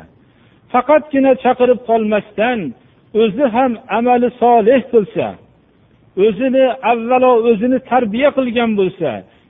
Faqatgina 0.71 1.31
chaqirib 1.43 1.79
qolmasdan 1.89 2.59
o'zi 3.21 3.45
ham 3.55 3.71
amali 3.97 4.29
solih 4.41 4.81
qilsa 4.93 5.27
o'zini 6.25 6.65
avvalo 6.91 7.31
o'zini 7.49 7.79
tarbiya 7.91 8.29
qilgan 8.37 8.71
bo'lsa 8.79 9.09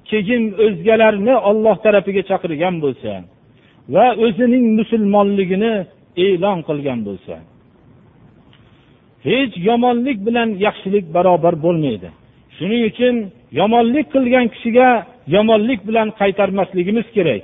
keyin 0.10 0.44
o'zgalarni 0.66 1.36
olloh 1.50 1.76
tarafiga 1.86 2.24
chaqirgan 2.30 2.76
bo'lsa 2.84 3.12
va 3.94 4.06
o'zining 4.26 4.66
musulmonligini 4.80 5.74
e'lon 6.26 6.60
qilgan 6.68 7.00
bo'lsa 7.08 7.36
hech 9.28 9.54
yomonlik 9.70 10.18
bilan 10.28 10.50
yaxshilik 10.66 11.06
barobar 11.16 11.56
bo'lmaydi. 11.66 12.10
Shuning 12.58 12.82
uchun 12.92 13.16
yomonlik 13.60 14.08
qilgan 14.16 14.46
kishiga 14.54 14.90
yomonlik 15.36 15.80
bilan 15.88 16.08
qaytarmasligimiz 16.22 17.08
kerak. 17.16 17.44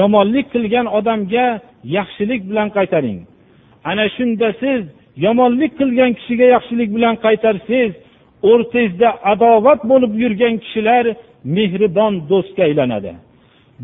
Yomonlik 0.00 0.46
qilgan 0.54 0.86
odamga 0.98 1.46
yaxshilik 1.96 2.42
bilan 2.50 2.68
qaytaring. 2.76 3.18
Ana 3.90 4.06
shunda 4.16 4.48
siz 4.62 4.82
yomonlik 5.24 5.72
qilgan 5.80 6.10
kishiga 6.18 6.46
yaxshilik 6.56 6.90
bilan 6.96 7.14
qaytarsangiz 7.24 7.92
o'rtangizda 8.50 9.08
adovat 9.32 9.80
bo'lib 9.90 10.12
yurgan 10.22 10.54
kishilar 10.64 11.04
mehribon 11.54 12.12
do'stga 12.30 12.62
aylanadi. 12.68 13.12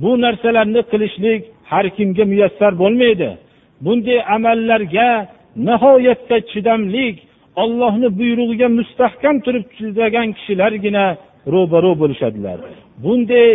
Bu 0.02 0.10
narsalarni 0.24 0.82
qilishlik 0.92 1.42
har 1.70 1.86
kimga 1.96 2.24
muyassar 2.32 2.72
bo'lmaydi. 2.82 3.30
Bunday 3.84 4.18
amallarga 4.36 5.08
nihoyatda 5.68 6.36
chidamlik 6.50 7.16
ollohni 7.62 8.08
buyrug'iga 8.18 8.68
mustahkam 8.78 9.36
turib 9.44 9.64
chidagan 9.76 10.28
kishilargina 10.36 11.06
ro'baro 11.54 11.92
bo'lishadilar. 12.02 12.58
Bunday 13.04 13.50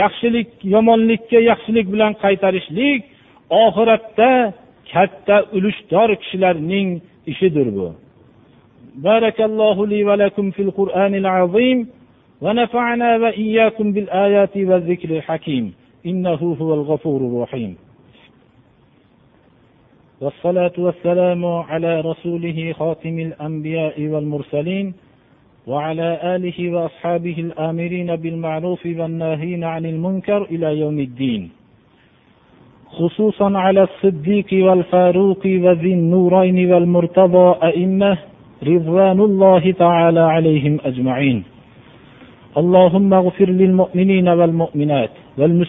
yaxshilik 0.00 0.48
yomonlikka 0.74 1.38
yaxshilik 1.50 1.86
bilan 1.94 2.12
qaytarishlik 2.24 3.00
oxiratda 3.64 4.30
katta 4.92 5.36
ulushdor 5.56 6.10
kishilarning 6.22 6.88
ishidir 7.32 7.68
bu. 7.76 7.88
Barakallohu 9.06 9.82
li 9.90 10.00
va 10.08 10.14
lakum 10.22 10.46
fil 10.56 10.70
qur'onil 10.78 11.28
azim. 11.40 11.78
ونفعنا 12.44 13.16
وإياكم 13.16 13.92
بالآيات 13.92 14.56
والذكر 14.56 15.10
الحكيم. 15.10 15.74
إنه 16.06 16.56
هو 16.60 16.74
الغفور 16.74 17.20
الرحيم. 17.20 17.76
والصلاة 20.20 20.72
والسلام 20.78 21.44
على 21.44 22.00
رسوله 22.00 22.72
خاتم 22.72 23.18
الأنبياء 23.18 24.06
والمرسلين 24.06 24.94
وعلى 25.66 26.08
آله 26.36 26.58
وأصحابه 26.72 27.36
الآمرين 27.38 28.16
بالمعروف 28.16 28.86
والناهين 28.86 29.64
عن 29.64 29.86
المنكر 29.86 30.42
إلى 30.42 30.78
يوم 30.80 30.98
الدين. 31.00 31.50
خصوصا 32.86 33.58
على 33.58 33.82
الصديق 33.82 34.50
والفاروق 34.52 35.42
وذي 35.46 35.92
النورين 35.92 36.72
والمرتضى 36.72 37.48
أئمة 37.62 38.18
رضوان 38.62 39.20
الله 39.20 39.72
تعالى 39.72 40.20
عليهم 40.20 40.78
أجمعين. 40.84 41.53
اللهم 42.56 43.12
اغفر 43.14 43.48
للمؤمنين 43.50 44.28
والمؤمنات 44.28 45.10
والمسلمين. 45.38 45.62